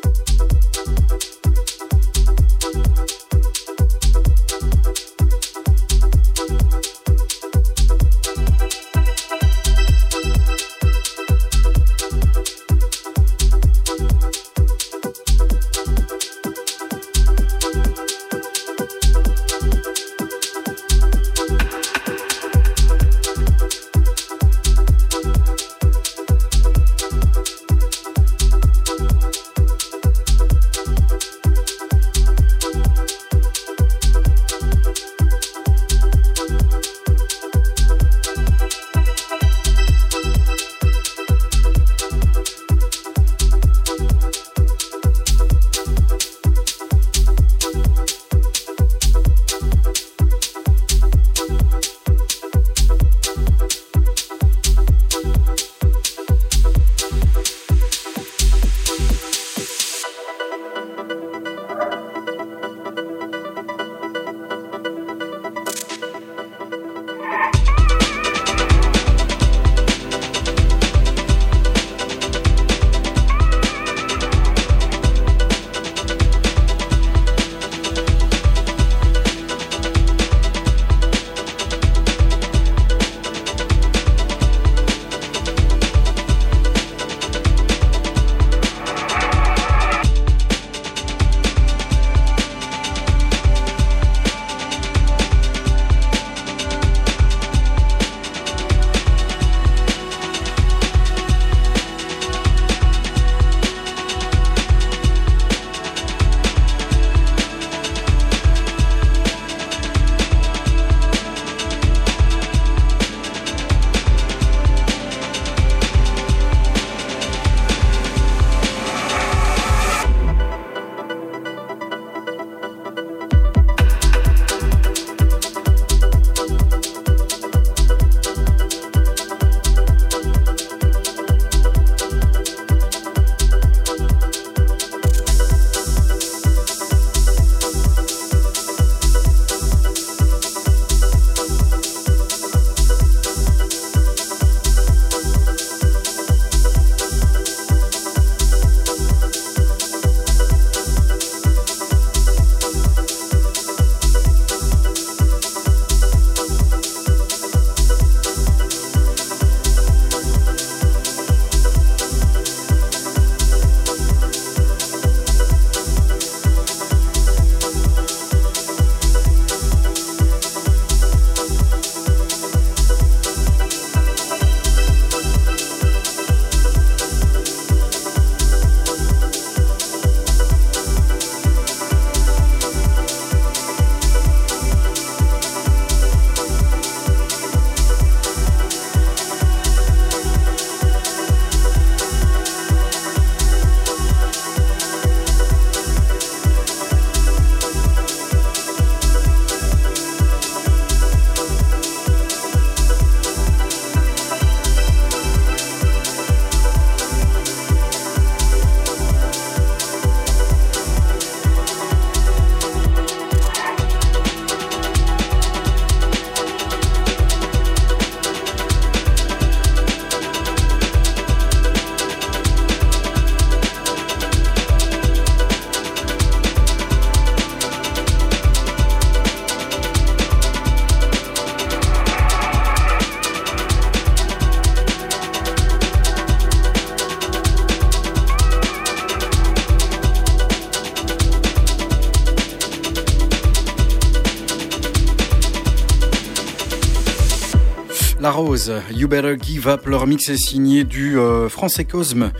You 249.02 249.08
Better 249.08 249.34
Give 249.42 249.66
Up, 249.66 249.86
leur 249.88 250.06
mix 250.06 250.28
est 250.28 250.36
signé 250.36 250.84
du 250.84 251.18
euh, 251.18 251.48
Français 251.48 251.84
Cosme. 251.84 252.30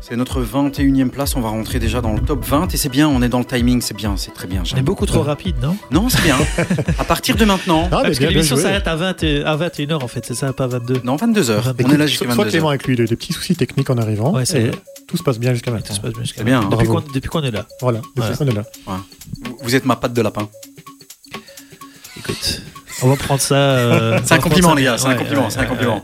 C'est 0.00 0.16
notre 0.16 0.42
21e 0.42 1.10
place, 1.10 1.36
on 1.36 1.42
va 1.42 1.50
rentrer 1.50 1.78
déjà 1.78 2.00
dans 2.00 2.14
le 2.14 2.20
top 2.20 2.42
20 2.42 2.72
et 2.72 2.78
c'est 2.78 2.88
bien, 2.88 3.06
on 3.06 3.20
est 3.20 3.28
dans 3.28 3.38
le 3.40 3.44
timing, 3.44 3.82
c'est 3.82 3.92
bien, 3.94 4.16
c'est 4.16 4.32
très 4.32 4.46
bien. 4.48 4.62
On 4.74 4.78
est 4.78 4.82
beaucoup 4.82 5.04
trop 5.04 5.20
rapide, 5.20 5.56
non? 5.60 5.76
Non, 5.90 6.08
c'est 6.08 6.22
bien. 6.22 6.38
à 6.98 7.04
partir 7.04 7.36
de 7.36 7.44
maintenant. 7.44 7.82
Ah, 7.92 8.00
Parce 8.02 8.14
que 8.14 8.20
bien, 8.20 8.30
l'émission 8.30 8.56
s'arrête 8.56 8.88
à, 8.88 8.96
20 8.96 9.22
et- 9.24 9.42
à 9.44 9.56
21h 9.58 10.02
en 10.02 10.08
fait, 10.08 10.24
c'est 10.24 10.34
ça, 10.34 10.54
pas 10.54 10.66
22. 10.66 11.02
Non, 11.04 11.16
22h. 11.16 11.74
On 11.84 11.90
est 11.90 11.96
là 11.98 12.06
jusqu'à 12.06 12.24
soit- 12.24 12.34
Soit 12.34 12.44
22h. 12.46 12.50
Clément 12.50 12.68
avec 12.70 12.86
lui, 12.86 12.96
des, 12.96 13.04
des 13.04 13.16
petits 13.16 13.34
soucis 13.34 13.54
techniques 13.54 13.90
en 13.90 13.98
arrivant. 13.98 14.32
Ouais, 14.32 14.44
et 14.54 14.70
tout 15.06 15.18
se 15.18 15.22
passe 15.22 15.38
bien 15.38 15.52
jusqu'à 15.52 15.70
Tout 15.70 15.76
maintenant. 15.76 15.96
se 15.96 16.00
passe 16.00 16.12
bien 16.14 16.22
jusqu'à 16.22 16.44
bien, 16.44 16.60
maintenant. 16.62 16.78
Depuis 16.78 16.88
qu'on 16.88 17.00
depuis 17.12 17.28
qu'on 17.28 17.42
est 17.42 17.50
là. 17.50 17.66
Voilà, 17.82 18.00
Voilà. 18.16 18.32
depuis 18.32 18.42
qu'on 18.46 18.50
est 18.50 18.54
là. 18.54 18.64
Vous- 18.86 19.58
Vous 19.64 19.74
êtes 19.74 19.84
ma 19.84 19.96
patte 19.96 20.14
de 20.14 20.22
lapin. 20.22 20.48
On 23.06 23.10
va 23.10 23.16
prendre 23.16 23.40
ça. 23.40 23.54
euh, 23.54 24.18
C'est 24.24 24.34
un 24.34 24.38
compliment, 24.38 24.74
les 24.74 24.82
gars, 24.82 24.98
c'est 24.98 25.06
un 25.06 25.14
compliment, 25.14 25.42
ouais, 25.44 25.50
c'est 25.50 25.58
un 25.58 25.62
ouais, 25.62 25.68
compliment. 25.68 26.02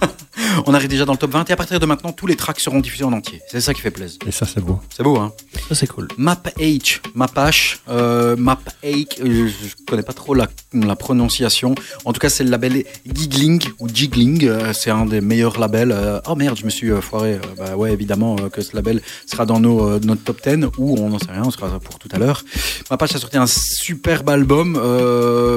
On 0.66 0.72
arrive 0.72 0.88
déjà 0.88 1.04
dans 1.04 1.12
le 1.12 1.18
top 1.18 1.32
20 1.32 1.50
et 1.50 1.52
à 1.52 1.56
partir 1.56 1.78
de 1.78 1.84
maintenant, 1.84 2.10
tous 2.10 2.26
les 2.26 2.36
tracks 2.36 2.58
seront 2.58 2.80
diffusés 2.80 3.04
en 3.04 3.12
entier. 3.12 3.42
C'est 3.50 3.60
ça 3.60 3.74
qui 3.74 3.82
fait 3.82 3.90
plaisir. 3.90 4.18
Et 4.26 4.30
ça, 4.30 4.46
c'est 4.46 4.62
beau. 4.62 4.80
C'est 4.88 5.02
beau, 5.02 5.18
hein. 5.18 5.30
Ça, 5.68 5.74
c'est 5.74 5.86
cool. 5.86 6.08
Map 6.16 6.40
H, 6.58 7.00
Map 7.14 7.26
H, 7.36 7.76
euh, 7.90 8.36
Map 8.36 8.58
H, 8.82 9.06
euh, 9.20 9.48
je 9.48 9.84
connais 9.86 10.02
pas 10.02 10.14
trop 10.14 10.32
la, 10.32 10.46
la 10.72 10.96
prononciation. 10.96 11.74
En 12.06 12.14
tout 12.14 12.20
cas, 12.20 12.30
c'est 12.30 12.42
le 12.42 12.48
label 12.48 12.84
Giggling 13.06 13.62
ou 13.78 13.86
Jiggling. 13.92 14.46
euh, 14.46 14.72
c'est 14.72 14.88
un 14.90 15.04
des 15.04 15.20
meilleurs 15.20 15.60
labels. 15.60 15.92
euh, 15.92 16.20
oh 16.26 16.36
merde, 16.36 16.56
je 16.58 16.64
me 16.64 16.70
suis 16.70 16.90
euh, 16.90 17.02
foiré. 17.02 17.38
Bah 17.58 17.76
ouais, 17.76 17.92
évidemment 17.92 18.36
que 18.50 18.62
ce 18.62 18.74
label 18.74 19.02
sera 19.26 19.44
dans 19.44 19.60
nos, 19.60 19.98
notre 20.00 20.22
top 20.24 20.40
10 20.42 20.68
ou 20.78 20.96
on 20.98 21.10
n'en 21.10 21.18
sait 21.18 21.30
rien, 21.32 21.42
on 21.44 21.50
sera 21.50 21.78
pour 21.80 21.98
tout 21.98 22.08
à 22.12 22.18
l'heure. 22.18 22.42
Map 22.90 22.96
H 22.96 23.16
a 23.16 23.18
sorti 23.18 23.36
un 23.36 23.46
superbe 23.46 24.30
album. 24.30 24.72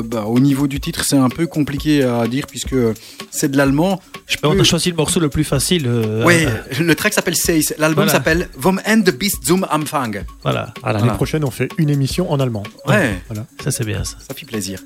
bah, 0.03 0.25
au 0.25 0.39
niveau 0.41 0.67
du 0.67 0.81
titre, 0.81 1.05
c'est 1.05 1.15
un 1.17 1.29
peu 1.29 1.47
compliqué 1.47 2.03
à 2.03 2.27
dire 2.27 2.47
puisque 2.47 2.75
c'est 3.31 3.49
de 3.49 3.55
l'allemand. 3.55 4.01
Je 4.27 4.35
On 4.43 4.53
peux- 4.53 4.59
a 4.59 4.63
choisi 4.65 4.89
le 4.89 4.97
morceau 4.97 5.21
le 5.21 5.29
plus 5.29 5.45
facile. 5.45 5.87
Ouais, 5.87 6.45
euh, 6.47 6.83
le 6.83 6.95
track 6.95 7.13
s'appelle 7.13 7.37
Seis. 7.37 7.73
L'album 7.77 8.03
Voilà. 8.03 8.11
s'appelle 8.11 8.49
Vom 8.57 8.81
Ende 8.85 9.09
bis 9.11 9.35
zum 9.41 9.65
Anfang. 9.71 10.00
Voilà, 10.43 10.73
L'année 10.83 10.99
Voilà. 10.99 11.13
prochaine, 11.13 11.43
on 11.43 11.51
fait 11.51 11.69
une 11.77 11.89
émission 11.89 12.31
en 12.31 12.39
allemand. 12.39 12.63
Ouais. 12.87 13.21
Voilà. 13.27 13.45
ça 13.63 13.71
c'est 13.71 13.83
bien 13.85 14.03
ça. 14.03 14.17
Ça 14.27 14.33
fait 14.35 14.45
plaisir. 14.45 14.79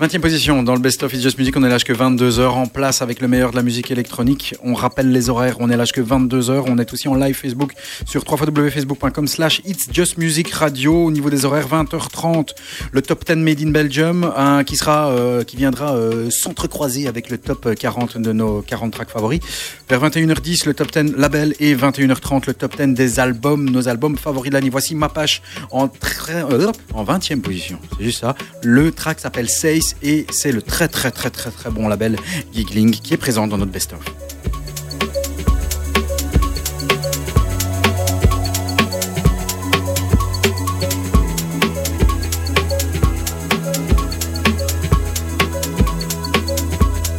20e 0.00 0.20
position 0.20 0.62
dans 0.62 0.74
le 0.74 0.80
Best 0.80 1.02
of 1.02 1.12
It's 1.12 1.22
Just 1.22 1.38
Music. 1.38 1.56
On 1.56 1.64
est 1.64 1.68
là 1.68 1.76
jusque 1.78 1.90
22h 1.92 2.46
en 2.48 2.66
place 2.66 3.02
avec 3.02 3.20
le 3.20 3.28
meilleur 3.28 3.50
de 3.50 3.56
la 3.56 3.62
musique 3.62 3.90
électronique. 3.90 4.54
On 4.62 4.74
rappelle 4.74 5.10
les 5.12 5.30
horaires. 5.30 5.56
On 5.60 5.70
est 5.70 5.76
là 5.76 5.84
jusque 5.84 6.00
22h. 6.00 6.64
On 6.66 6.78
est 6.78 6.92
aussi 6.92 7.08
en 7.08 7.14
live 7.14 7.34
Facebook 7.34 7.72
sur 8.06 8.24
www.facebook.com 8.30 9.26
slash 9.28 9.60
It's 9.64 9.88
Just 9.92 10.18
Music 10.18 10.50
Radio. 10.52 11.04
Au 11.06 11.10
niveau 11.10 11.30
des 11.30 11.44
horaires, 11.44 11.68
20h30, 11.68 12.50
le 12.92 13.02
top 13.02 13.24
10 13.26 13.36
Made 13.36 13.60
in 13.60 13.70
Belgium, 13.70 14.32
hein, 14.36 14.64
qui 14.64 14.76
sera, 14.76 15.10
euh, 15.10 15.44
qui 15.44 15.56
viendra 15.56 15.94
euh, 15.94 16.30
s'entrecroiser 16.30 17.06
avec 17.08 17.30
le 17.30 17.38
top 17.38 17.74
40 17.74 18.18
de 18.18 18.32
nos 18.32 18.62
40 18.62 18.92
tracks 18.92 19.10
favoris. 19.10 19.40
Vers 19.88 20.00
21h10, 20.02 20.66
le 20.66 20.74
top 20.74 20.90
10 20.92 21.14
label 21.16 21.54
et 21.60 21.74
21h30, 21.74 22.44
le 22.46 22.54
top 22.54 22.76
10 22.76 22.94
des 22.94 23.20
albums, 23.20 23.68
nos 23.68 23.88
albums 23.88 24.16
favoris 24.16 24.47
de 24.48 24.54
l'année. 24.54 24.70
Voici 24.70 24.94
Mapache 24.94 25.42
en, 25.70 25.88
euh, 26.30 26.72
en 26.94 27.04
20e 27.04 27.40
position. 27.40 27.78
C'est 27.96 28.04
juste 28.04 28.20
ça. 28.20 28.34
Le 28.62 28.92
track 28.92 29.20
s'appelle 29.20 29.48
Seis 29.48 29.80
et 30.02 30.26
c'est 30.30 30.52
le 30.52 30.62
très 30.62 30.88
très 30.88 31.10
très 31.10 31.30
très 31.30 31.50
très 31.50 31.70
bon 31.70 31.88
label 31.88 32.16
Giggling 32.52 32.90
qui 32.90 33.14
est 33.14 33.18
présent 33.18 33.46
dans 33.46 33.58
notre 33.58 33.72
best-of. 33.72 34.00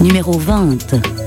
Numéro 0.01 0.39
20. 0.39 1.18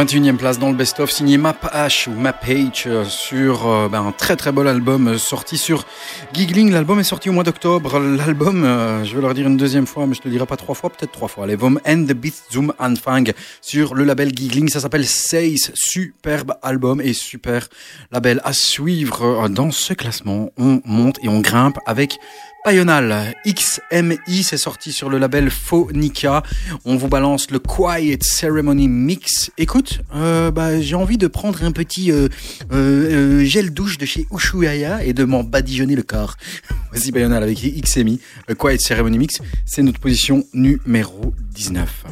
21e 0.00 0.38
place 0.38 0.58
dans 0.58 0.70
le 0.70 0.76
best-of 0.76 1.10
signé 1.10 1.36
Map 1.36 1.58
H 1.74 2.08
ou 2.08 2.12
Map 2.12 2.40
H 2.46 2.88
euh, 2.88 3.04
sur 3.04 3.68
euh, 3.68 3.86
ben, 3.90 4.00
un 4.00 4.12
très 4.12 4.34
très 4.34 4.50
beau 4.50 4.66
album 4.66 5.08
euh, 5.08 5.18
sorti 5.18 5.58
sur 5.58 5.84
Giggling. 6.32 6.70
L'album 6.70 6.98
est 7.00 7.04
sorti 7.04 7.28
au 7.28 7.34
mois 7.34 7.44
d'octobre. 7.44 7.98
L'album, 7.98 8.62
je 9.04 9.14
vais 9.14 9.20
le 9.20 9.28
redire 9.28 9.46
une 9.46 9.58
deuxième 9.58 9.86
fois, 9.86 10.06
mais 10.06 10.14
je 10.14 10.20
te 10.20 10.28
le 10.28 10.32
dirai 10.32 10.46
pas 10.46 10.56
trois 10.56 10.74
fois, 10.74 10.88
peut-être 10.88 11.12
trois 11.12 11.28
fois. 11.28 11.46
Vom 11.54 11.78
and 11.86 12.04
the 12.04 12.14
Beat 12.14 12.34
Zoom 12.50 12.72
Anfang 12.78 13.24
sur 13.60 13.94
le 13.94 14.04
label 14.04 14.30
Giggling. 14.34 14.70
Ça 14.70 14.80
s'appelle 14.80 15.06
Seis. 15.06 15.70
Superbe 15.74 16.54
album 16.62 17.02
et 17.02 17.12
super 17.12 17.68
label 18.10 18.40
à 18.44 18.54
suivre 18.54 19.48
dans 19.50 19.70
ce 19.70 19.92
classement. 19.92 20.50
On 20.56 20.80
monte 20.86 21.18
et 21.22 21.28
on 21.28 21.40
grimpe 21.40 21.78
avec 21.84 22.18
Payonal, 22.62 23.34
XMI, 23.46 24.42
c'est 24.42 24.58
sorti 24.58 24.92
sur 24.92 25.08
le 25.08 25.16
label 25.16 25.50
Phonica. 25.50 26.42
On 26.84 26.96
vous 26.96 27.08
balance 27.08 27.50
le 27.50 27.58
Quiet 27.58 28.18
Ceremony 28.20 28.86
Mix. 28.86 29.50
Écoute, 29.56 30.00
euh, 30.14 30.50
bah, 30.50 30.78
j'ai 30.78 30.94
envie 30.94 31.16
de 31.16 31.26
prendre 31.26 31.64
un 31.64 31.72
petit 31.72 32.12
euh, 32.12 32.28
euh, 32.70 33.40
euh, 33.40 33.44
gel 33.44 33.70
douche 33.70 33.96
de 33.96 34.04
chez 34.04 34.26
Ushuaïa 34.30 35.02
et 35.04 35.14
de 35.14 35.24
m'en 35.24 35.42
badigeonner 35.42 35.96
le 35.96 36.02
corps. 36.02 36.36
Voici 36.90 37.12
Payonal 37.12 37.42
avec 37.42 37.58
XMI, 37.58 38.20
le 38.46 38.54
Quiet 38.54 38.78
Ceremony 38.78 39.16
Mix. 39.16 39.40
C'est 39.64 39.82
notre 39.82 39.98
position 39.98 40.44
numéro 40.52 41.32
19. 41.54 42.04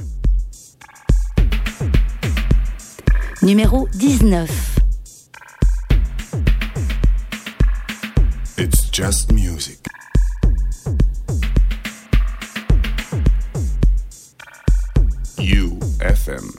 Numéro 3.42 3.86
19. 3.92 4.78
It's 8.56 8.90
just 8.90 9.30
music. 9.30 9.78
UFM. 16.00 16.52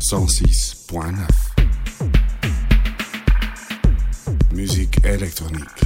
Cent 0.00 0.28
six 0.28 0.74
point 0.88 1.12
neuf. 1.12 1.54
Musique 4.52 5.04
électronique. 5.04 5.83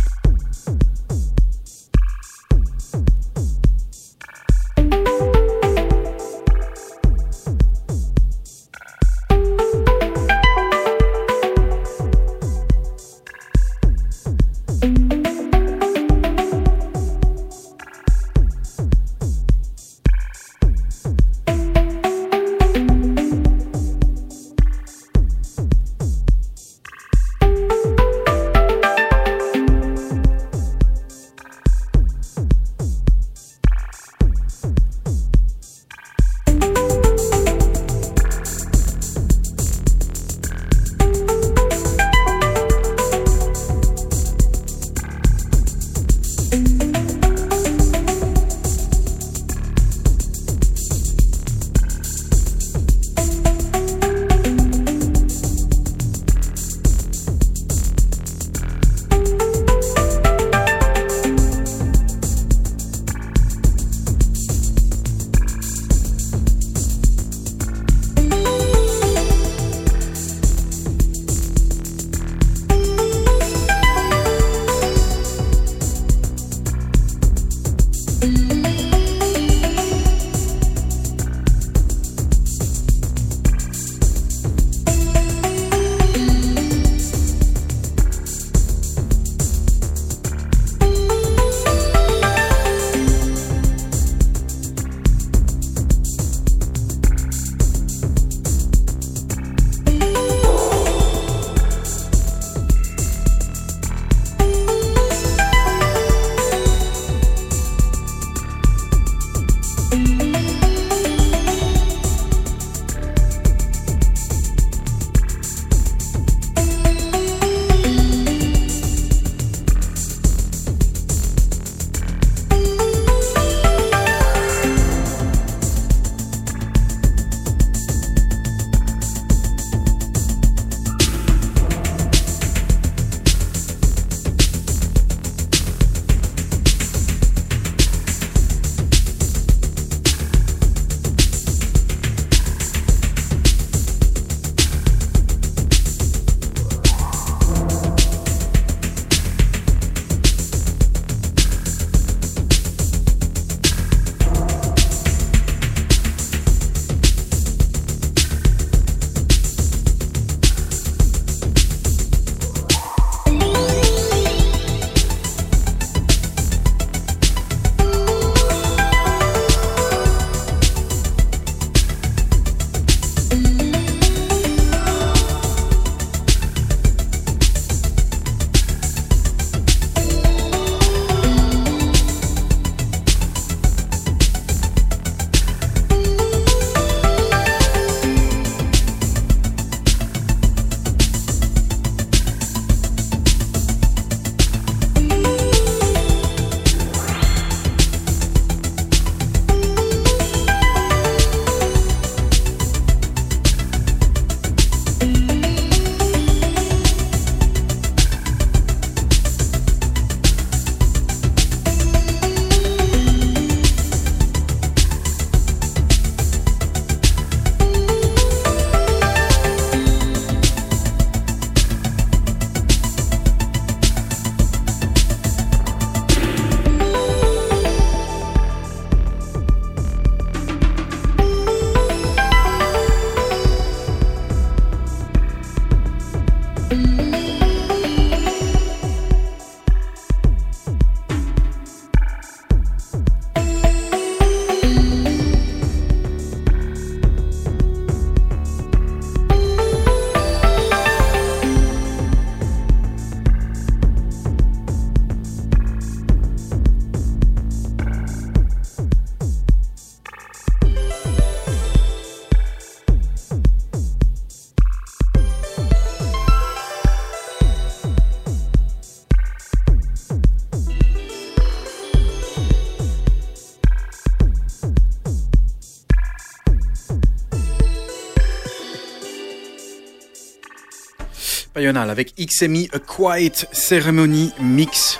Avec 281.76 282.14
XMI 282.16 282.70
A 282.72 282.78
Quiet 282.78 283.46
Ceremony 283.52 284.32
Mix. 284.40 284.98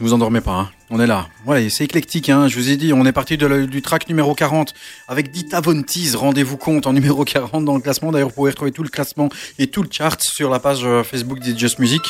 Ne 0.00 0.06
vous 0.06 0.14
endormez 0.14 0.40
pas, 0.40 0.52
hein. 0.52 0.70
on 0.88 0.98
est 0.98 1.06
là. 1.06 1.26
Ouais, 1.44 1.68
c'est 1.68 1.84
éclectique, 1.84 2.30
hein. 2.30 2.48
je 2.48 2.56
vous 2.56 2.70
ai 2.70 2.76
dit, 2.76 2.94
on 2.94 3.04
est 3.04 3.12
parti 3.12 3.36
du 3.36 3.82
track 3.82 4.08
numéro 4.08 4.34
40 4.34 4.72
avec 5.08 5.30
Dita 5.30 5.60
Von 5.60 5.82
rendez-vous 6.14 6.56
compte, 6.56 6.86
en 6.86 6.94
numéro 6.94 7.22
40 7.24 7.64
dans 7.66 7.74
le 7.74 7.82
classement. 7.82 8.12
D'ailleurs, 8.12 8.28
vous 8.28 8.34
pouvez 8.34 8.50
retrouver 8.50 8.72
tout 8.72 8.82
le 8.82 8.88
classement 8.88 9.28
et 9.58 9.66
tout 9.66 9.82
le 9.82 9.88
chart 9.90 10.18
sur 10.22 10.48
la 10.48 10.58
page 10.58 10.84
euh, 10.84 11.02
Facebook 11.02 11.40
de 11.40 11.58
Just 11.58 11.80
Music. 11.80 12.02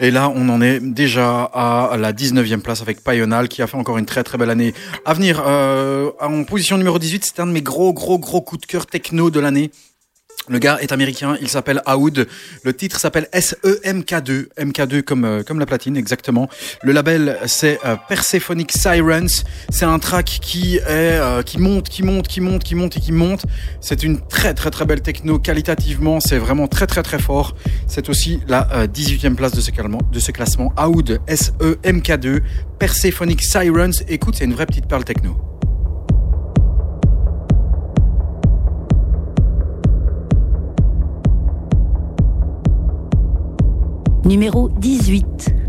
Et 0.00 0.10
là, 0.10 0.32
on 0.34 0.48
en 0.48 0.62
est 0.62 0.80
déjà 0.80 1.42
à 1.42 1.96
la 1.98 2.14
19e 2.14 2.60
place 2.60 2.80
avec 2.80 3.04
Payonal 3.04 3.48
qui 3.48 3.60
a 3.60 3.66
fait 3.66 3.76
encore 3.76 3.98
une 3.98 4.06
très 4.06 4.22
très 4.22 4.38
belle 4.38 4.50
année. 4.50 4.72
À 5.04 5.12
venir, 5.12 5.42
euh, 5.46 6.12
en 6.20 6.44
position 6.44 6.78
numéro 6.78 6.98
18, 6.98 7.24
c'est 7.26 7.40
un 7.40 7.46
de 7.46 7.52
mes 7.52 7.62
gros 7.62 7.92
gros 7.92 8.18
gros 8.18 8.40
coups 8.40 8.62
de 8.62 8.66
cœur 8.66 8.86
techno 8.86 9.28
de 9.30 9.40
l'année. 9.40 9.70
Le 10.48 10.58
gars 10.58 10.78
est 10.80 10.92
américain, 10.92 11.36
il 11.40 11.48
s'appelle 11.48 11.82
Aoud. 11.86 12.28
Le 12.62 12.72
titre 12.72 13.00
s'appelle 13.00 13.28
SEMK2, 13.32 14.46
MK2 14.56 15.02
comme 15.02 15.24
euh, 15.24 15.42
comme 15.42 15.58
la 15.58 15.66
platine 15.66 15.96
exactement. 15.96 16.48
Le 16.82 16.92
label 16.92 17.38
c'est 17.46 17.80
euh, 17.84 17.96
Persephonic 18.08 18.70
Sirens. 18.70 19.44
C'est 19.70 19.84
un 19.84 19.98
track 19.98 20.38
qui 20.40 20.76
est 20.76 20.82
euh, 20.86 21.42
qui 21.42 21.58
monte, 21.58 21.88
qui 21.88 22.02
monte, 22.04 22.28
qui 22.28 22.40
monte, 22.40 22.62
qui 22.62 22.74
monte 22.76 22.96
et 22.96 23.00
qui 23.00 23.12
monte. 23.12 23.44
C'est 23.80 24.04
une 24.04 24.20
très 24.20 24.54
très 24.54 24.70
très 24.70 24.84
belle 24.84 25.02
techno 25.02 25.38
qualitativement, 25.38 26.20
c'est 26.20 26.38
vraiment 26.38 26.68
très 26.68 26.86
très 26.86 27.02
très 27.02 27.18
fort. 27.18 27.56
C'est 27.88 28.08
aussi 28.08 28.40
la 28.46 28.68
euh, 28.72 28.86
18e 28.86 29.34
place 29.34 29.52
de 29.52 29.60
ce 29.60 29.70
classement 29.72 30.00
de 30.12 30.20
ce 30.20 30.30
classement 30.30 30.72
Aoud 30.76 31.20
SEMK2 31.26 32.40
Persephonic 32.78 33.42
Sirens. 33.42 34.04
Écoute, 34.08 34.36
c'est 34.38 34.44
une 34.44 34.54
vraie 34.54 34.66
petite 34.66 34.86
perle 34.86 35.04
techno. 35.04 35.55
Numéro 44.26 44.68
18. 44.68 45.65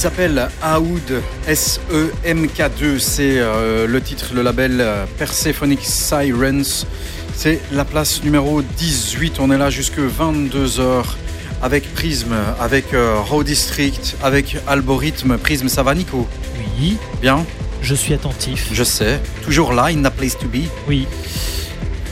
S'appelle 0.00 0.48
Aoud 0.62 1.22
S-E-M-K-2. 1.46 2.98
C'est 2.98 3.34
euh, 3.36 3.86
le 3.86 4.00
titre, 4.00 4.30
le 4.34 4.40
label 4.40 4.80
euh, 4.80 5.04
Persephonic 5.18 5.80
Sirens. 5.82 6.86
C'est 7.34 7.60
la 7.70 7.84
place 7.84 8.24
numéro 8.24 8.62
18. 8.62 9.40
On 9.40 9.50
est 9.50 9.58
là 9.58 9.68
jusque 9.68 9.98
22h 9.98 11.04
avec 11.60 11.92
Prism, 11.92 12.34
avec 12.58 12.94
euh, 12.94 13.20
Raw 13.20 13.44
District, 13.44 14.16
avec 14.22 14.56
Algorithme. 14.66 15.36
Prism, 15.36 15.68
ça 15.68 15.82
va 15.82 15.94
Nico? 15.94 16.26
Oui, 16.78 16.96
Bien? 17.20 17.44
Je 17.82 17.94
suis 17.94 18.14
attentif. 18.14 18.70
Je 18.72 18.84
sais. 18.84 19.20
Toujours 19.42 19.74
là, 19.74 19.90
in 19.90 20.02
the 20.02 20.10
place 20.10 20.38
to 20.38 20.46
be? 20.46 20.64
Oui. 20.88 21.06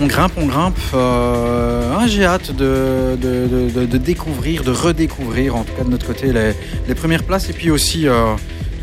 On 0.01 0.07
grimpe, 0.07 0.33
on 0.37 0.47
grimpe. 0.47 0.79
Euh, 0.95 1.93
ah, 1.99 2.07
J'ai 2.07 2.25
hâte 2.25 2.55
de, 2.55 3.17
de- 3.21 3.85
de- 3.87 3.97
découvrir, 3.99 4.63
de 4.63 4.71
redécouvrir, 4.71 5.57
en 5.57 5.65
tout 5.65 5.73
cas 5.77 5.83
de 5.85 5.91
notre 5.91 6.07
côté, 6.07 6.33
les, 6.33 6.53
les 6.87 6.95
premières 6.95 7.25
places. 7.25 7.51
Et 7.51 7.53
puis 7.53 7.71
aussi, 7.73 8.07
euh, 8.07 8.35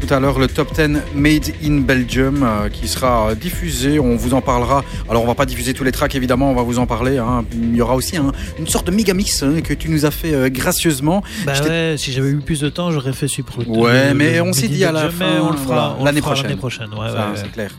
tout 0.06 0.14
à 0.14 0.20
l'heure, 0.20 0.38
le 0.40 0.48
top 0.48 0.74
10 0.74 1.00
Made 1.16 1.46
in 1.64 1.78
Belgium 1.80 2.44
euh, 2.44 2.68
qui 2.70 2.90
sera 2.90 3.34
diffusé. 3.34 3.98
On 3.98 4.18
vous 4.18 4.34
en 4.34 4.42
parlera. 4.42 4.84
Alors, 5.10 5.24
on 5.24 5.28
va 5.28 5.36
pas 5.36 5.46
diffuser 5.46 5.74
tous 5.74 5.86
les 5.86 5.94
tracks, 5.94 6.14
évidemment, 6.16 6.52
on 6.52 6.56
va 6.56 6.64
vous 6.64 6.80
en 6.80 6.86
parler. 6.86 7.18
hein. 7.18 7.46
Il 7.54 7.74
y 7.76 7.82
aura 7.82 7.96
aussi 7.96 8.18
un- 8.18 8.34
une 8.60 8.68
sorte 8.68 8.88
de 8.88 8.92
méga 8.92 9.14
mix 9.14 9.42
hein, 9.42 9.62
que 9.64 9.74
tu 9.74 9.90
nous 9.90 10.06
as 10.06 10.12
fait 10.12 10.52
gracieusement. 10.52 11.24
Bah 11.46 11.54
ouais, 11.64 11.96
si 11.98 12.12
j'avais 12.12 12.30
eu 12.30 12.36
plus 12.38 12.60
de 12.60 12.68
temps, 12.68 12.92
j'aurais 12.92 13.14
fait 13.14 13.30
Super 13.30 13.56
Ouais, 13.70 14.14
mais 14.14 14.42
on 14.42 14.52
s'est 14.52 14.68
dit 14.68 14.84
à 14.84 14.92
la 14.92 15.10
fin, 15.10 15.40
on 15.42 15.52
le 15.52 15.58
fera, 15.58 15.98
l'année 16.04 16.20
prochaine. 16.22 16.44
L'année 16.48 16.58
prochaine, 16.58 16.90
ouais, 16.94 17.08
c'est 17.36 17.52
clair. 17.54 17.72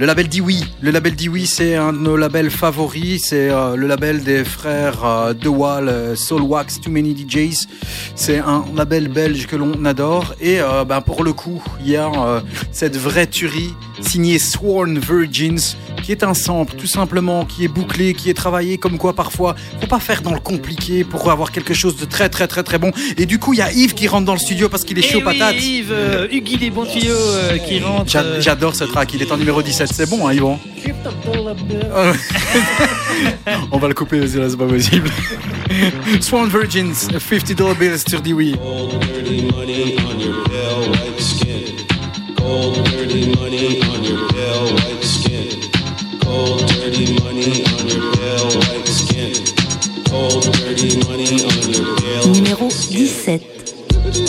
Le 0.00 0.06
label 0.06 0.28
dit 0.28 0.40
oui. 0.40 0.64
Le 0.80 0.92
label 0.92 1.14
dit 1.14 1.28
oui, 1.28 1.46
c'est 1.46 1.74
un 1.76 1.92
de 1.92 1.98
nos 1.98 2.16
labels 2.16 2.50
favoris. 2.50 3.22
C'est 3.26 3.50
euh, 3.50 3.76
le 3.76 3.86
label 3.86 4.24
des 4.24 4.44
frères 4.44 5.04
euh, 5.04 5.34
De 5.34 5.50
euh, 5.50 6.16
Soulwax, 6.16 6.80
Too 6.80 6.90
Many 6.90 7.14
DJs. 7.14 7.66
C'est 8.14 8.38
un 8.38 8.64
label 8.74 9.08
belge 9.08 9.46
que 9.46 9.56
l'on 9.56 9.84
adore. 9.84 10.34
Et 10.40 10.58
euh, 10.58 10.86
ben, 10.86 11.02
pour 11.02 11.22
le 11.22 11.34
coup, 11.34 11.62
il 11.82 11.90
y 11.90 11.96
a 11.96 12.42
cette 12.72 12.96
vraie 12.96 13.26
tuerie 13.26 13.74
signée 14.00 14.38
Sworn 14.38 14.98
Virgins, 14.98 15.76
qui 16.10 16.16
est 16.16 16.24
un 16.24 16.34
sample 16.34 16.74
tout 16.74 16.88
simplement, 16.88 17.44
qui 17.44 17.64
est 17.64 17.68
bouclé, 17.68 18.14
qui 18.14 18.30
est 18.30 18.34
travaillé 18.34 18.78
comme 18.78 18.98
quoi 18.98 19.12
parfois, 19.12 19.54
faut 19.80 19.86
pas 19.86 20.00
faire 20.00 20.22
dans 20.22 20.32
le 20.32 20.40
compliqué 20.40 21.04
pour 21.04 21.30
avoir 21.30 21.52
quelque 21.52 21.72
chose 21.72 21.94
de 21.94 22.04
très 22.04 22.28
très 22.28 22.48
très 22.48 22.64
très 22.64 22.78
bon. 22.78 22.90
Et 23.16 23.26
du 23.26 23.38
coup, 23.38 23.52
il 23.52 23.58
y 23.58 23.62
a 23.62 23.70
Yves 23.70 23.94
qui 23.94 24.08
rentre 24.08 24.24
dans 24.26 24.32
le 24.32 24.40
studio 24.40 24.68
parce 24.68 24.82
qu'il 24.82 24.98
est 24.98 25.04
Eh 25.04 25.08
chaud 25.08 25.18
oui, 25.18 25.38
patate. 25.38 25.62
Yves, 25.62 25.92
euh, 25.92 26.26
Huggy 26.32 26.56
des 26.56 26.70
bons 26.70 26.84
tuyaux 26.84 27.14
euh, 27.14 27.58
qui 27.58 27.78
rentre. 27.78 28.10
Euh, 28.16 28.40
J'adore 28.40 28.74
ce 28.74 28.82
track, 28.82 29.14
il 29.14 29.22
est 29.22 29.30
en 29.30 29.36
numéro 29.36 29.62
17, 29.62 29.88
c'est 29.92 30.10
bon 30.10 30.26
hein 30.26 30.32
Yvon 30.32 30.58
On 33.70 33.78
va 33.78 33.86
le 33.86 33.94
couper, 33.94 34.26
c'est 34.26 34.48
c'est 34.48 34.56
pas 34.56 34.66
possible. 34.66 35.08
Swan 36.20 36.48
Virgins, 36.48 37.08
50 37.20 37.52
dollar 37.52 37.76
bills 37.76 37.98
sur 38.04 38.20
the 38.20 38.32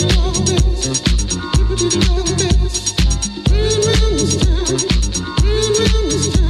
17. 0.02 0.62
She's 5.42 6.41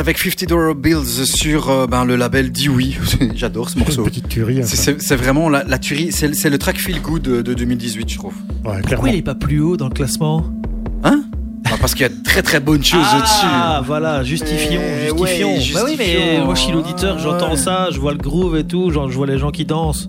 avec 0.00 0.18
50 0.18 0.48
Dollar 0.48 0.74
Bills 0.74 1.26
sur 1.26 1.70
euh, 1.70 1.86
ben, 1.86 2.04
le 2.04 2.16
label 2.16 2.50
Dewey. 2.50 2.92
J'adore 3.34 3.68
ce 3.70 3.78
morceau. 3.78 4.02
Petite 4.04 4.28
tuerie. 4.28 4.60
hein, 4.60 4.64
C'est- 4.66 5.14
vraiment 5.16 5.48
la, 5.48 5.62
la 5.64 5.78
tuerie, 5.78 6.10
c'est 6.12 6.50
le 6.50 6.58
track 6.58 6.78
feel 6.78 7.00
good 7.00 7.22
de, 7.22 7.42
de 7.42 7.54
2018, 7.54 8.08
je 8.10 8.16
trouve. 8.18 8.34
Ouais. 8.64 8.80
Pourquoi 8.82 9.10
il 9.10 9.16
est 9.16 9.22
pas 9.22 9.34
plus 9.34 9.60
haut 9.60 9.76
dans 9.76 9.88
le 9.88 9.94
classement 9.94 10.44
Hein? 11.04 11.22
Bah, 11.64 11.70
Parce 11.80 11.92
qu'il 11.94 12.02
y 12.02 12.06
a 12.06 12.08
de 12.08 12.22
très 12.24 12.42
très 12.42 12.58
bonnes 12.60 12.82
choses 12.84 13.04
Ah, 13.04 13.18
au-dessus. 13.78 13.86
voilà, 13.86 14.22
justifions, 14.24 14.80
Mais 14.80 15.08
justifions. 15.10 15.48
ouais, 15.54 15.72
Bah 15.74 15.80
oui, 15.84 15.94
mais 15.98 16.04
justifions, 16.06 16.44
moi 16.46 16.54
je 16.54 16.60
suis 16.60 16.72
l'auditeur, 16.72 17.18
j'entends 17.18 17.50
ouais. 17.52 17.56
ça, 17.56 17.88
je 17.92 18.00
vois 18.00 18.12
le 18.12 18.18
groove 18.18 18.56
et 18.56 18.64
tout, 18.64 18.90
genre, 18.90 19.10
je 19.10 19.16
vois 19.16 19.26
les 19.26 19.38
gens 19.38 19.50
qui 19.50 19.64
dansent. 19.64 20.08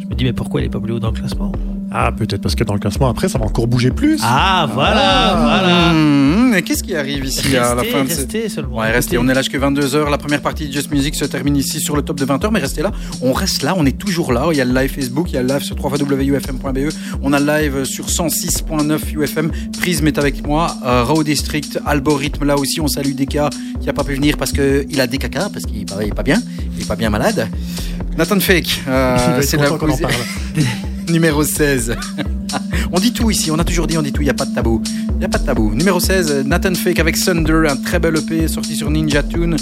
Je 0.00 0.06
me 0.06 0.14
dis, 0.14 0.24
mais 0.24 0.32
pourquoi 0.32 0.60
il 0.60 0.66
est 0.66 0.70
pas 0.70 0.80
plus 0.80 0.92
haut 0.92 1.00
dans 1.00 1.10
le 1.10 1.14
classement? 1.18 1.52
Ah, 1.96 2.10
peut-être 2.10 2.40
parce 2.40 2.56
que 2.56 2.64
dans 2.64 2.74
le 2.74 2.80
classement, 2.80 3.08
après, 3.08 3.28
ça 3.28 3.38
va 3.38 3.44
encore 3.44 3.68
bouger 3.68 3.92
plus. 3.92 4.18
Ah, 4.20 4.68
voilà, 4.74 5.36
voilà. 5.40 5.92
Mmh, 5.92 6.50
mais 6.50 6.62
qu'est-ce 6.62 6.82
qui 6.82 6.96
arrive 6.96 7.24
ici 7.24 7.56
à 7.56 7.76
la 7.76 7.82
Restez, 7.82 7.92
fin 7.92 8.02
restez 8.02 8.48
seulement. 8.48 8.78
Ouais, 8.78 8.90
restez, 8.90 9.16
on 9.16 9.28
est 9.28 9.32
là 9.32 9.42
jusqu'à 9.42 9.58
22h. 9.58 10.10
La 10.10 10.18
première 10.18 10.42
partie 10.42 10.66
de 10.66 10.72
Just 10.72 10.90
Music 10.90 11.14
se 11.14 11.24
termine 11.24 11.56
ici 11.56 11.78
sur 11.78 11.94
le 11.94 12.02
top 12.02 12.18
de 12.18 12.26
20h, 12.26 12.50
mais 12.50 12.58
restez 12.58 12.82
là. 12.82 12.90
On 13.22 13.32
reste 13.32 13.62
là, 13.62 13.74
on 13.76 13.86
est 13.86 13.96
toujours 13.96 14.32
là. 14.32 14.48
Il 14.50 14.56
y 14.56 14.60
a 14.60 14.64
le 14.64 14.74
live 14.74 14.90
Facebook, 14.90 15.30
il 15.30 15.34
y 15.34 15.38
a 15.38 15.42
le 15.42 15.46
live 15.46 15.62
sur 15.62 15.76
www.ufm.be. 15.76 16.92
On 17.22 17.32
a 17.32 17.38
le 17.38 17.46
live 17.46 17.84
sur 17.84 18.06
106.9 18.06 18.98
UFM. 19.16 19.52
Prism 19.80 20.08
est 20.08 20.18
avec 20.18 20.44
moi. 20.44 20.74
Euh, 20.84 21.04
Raw 21.04 21.22
District, 21.22 21.78
Algorithme 21.86 22.44
là 22.44 22.56
aussi. 22.56 22.80
On 22.80 22.88
salue 22.88 23.12
Deka 23.12 23.50
qui 23.80 23.88
a 23.88 23.92
pas 23.92 24.02
pu 24.02 24.14
venir 24.14 24.36
parce 24.36 24.50
qu'il 24.50 25.00
a 25.00 25.06
des 25.06 25.18
caca, 25.18 25.48
parce 25.48 25.64
qu'il 25.64 25.82
est 25.82 26.14
pas 26.14 26.24
bien. 26.24 26.42
Il 26.76 26.82
est 26.82 26.88
pas 26.88 26.96
bien 26.96 27.10
malade. 27.10 27.48
Nathan 28.18 28.40
Fake, 28.40 28.82
euh, 28.88 29.38
c'est 29.42 29.58
la 29.58 29.68
qu'on 29.68 29.90
en 29.90 29.96
parle. 29.96 30.12
numéro 31.10 31.44
16. 31.44 31.96
on 32.92 33.00
dit 33.00 33.12
tout 33.12 33.30
ici, 33.30 33.50
on 33.50 33.58
a 33.58 33.64
toujours 33.64 33.86
dit 33.86 33.96
on 33.98 34.02
dit 34.02 34.12
tout, 34.12 34.22
il 34.22 34.26
n'y 34.26 34.30
a 34.30 34.34
pas 34.34 34.44
de 34.44 34.54
tabou. 34.54 34.82
Il 35.10 35.18
n'y 35.18 35.24
a 35.24 35.28
pas 35.28 35.38
de 35.38 35.46
tabou. 35.46 35.72
Numéro 35.74 36.00
16, 36.00 36.44
Nathan 36.46 36.74
Fake 36.74 36.98
avec 36.98 37.16
Thunder, 37.16 37.68
un 37.68 37.76
très 37.76 37.98
bel 37.98 38.16
EP 38.16 38.48
sorti 38.48 38.76
sur 38.76 38.90
Ninja 38.90 39.22
Tune. 39.22 39.56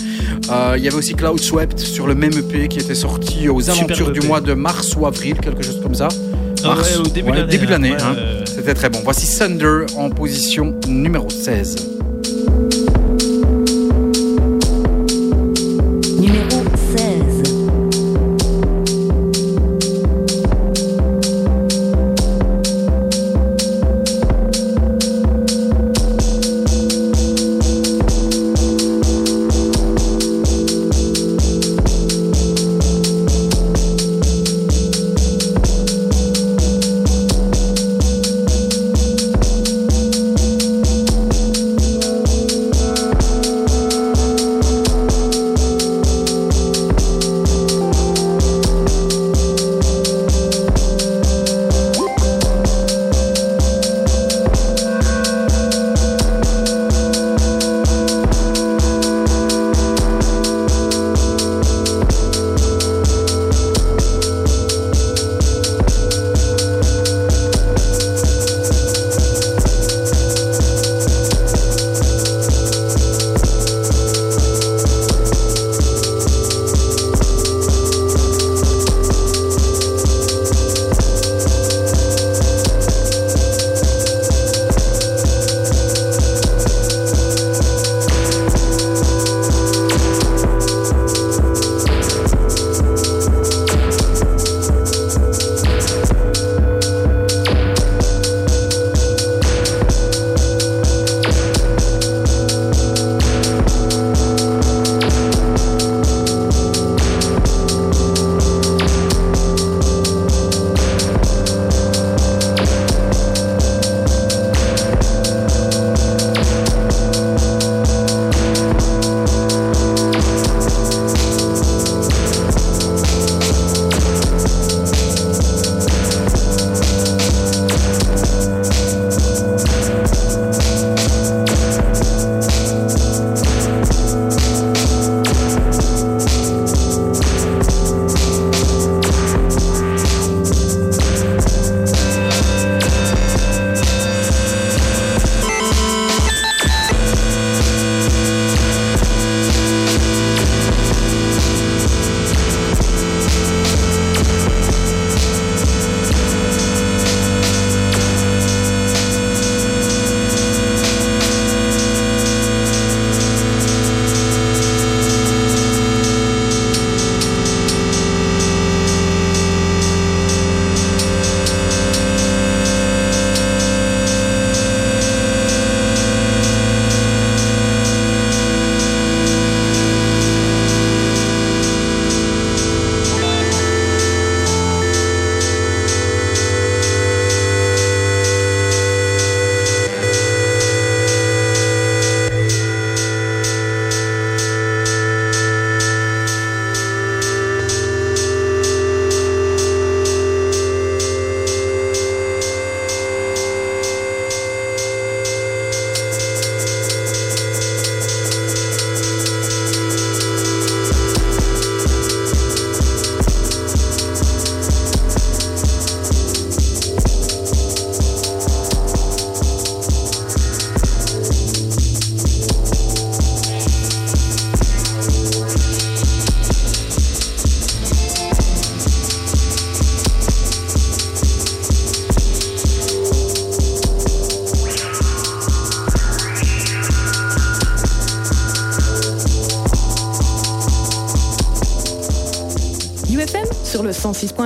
Euh, 0.51 0.75
Il 0.77 0.85
y 0.85 0.89
avait 0.89 0.97
aussi 0.97 1.15
Cloud 1.15 1.41
Swept 1.41 1.79
sur 1.79 2.07
le 2.07 2.15
même 2.15 2.33
EP 2.33 2.69
qui 2.69 2.79
était 2.79 2.95
sorti 2.95 3.49
aux 3.49 3.61
Superbe 3.61 3.91
alentours 3.91 4.11
du 4.11 4.21
mois 4.27 4.41
de 4.41 4.55
mars 4.55 4.95
ou 4.97 5.07
avril, 5.07 5.37
quelque 5.41 5.63
chose 5.63 5.81
comme 5.83 5.95
ça. 5.95 6.09
Ah 6.65 6.69
Mars, 6.69 6.97
ouais, 6.97 7.01
au 7.01 7.03
début 7.09 7.23
de 7.23 7.33
ouais, 7.33 7.39
l'année, 7.41 7.59
de 7.59 7.65
hein. 7.65 7.69
l'année, 7.71 7.91
Ouais, 7.93 8.03
hein. 8.03 8.45
C'était 8.47 8.75
très 8.75 8.89
bon. 8.89 9.01
Voici 9.05 9.37
Thunder 9.39 9.87
en 9.97 10.11
position 10.11 10.75
numéro 10.89 11.29
16. 11.29 11.77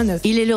106.9. 0.04 0.20
Il 0.24 0.38
est 0.38 0.44
le 0.44 0.54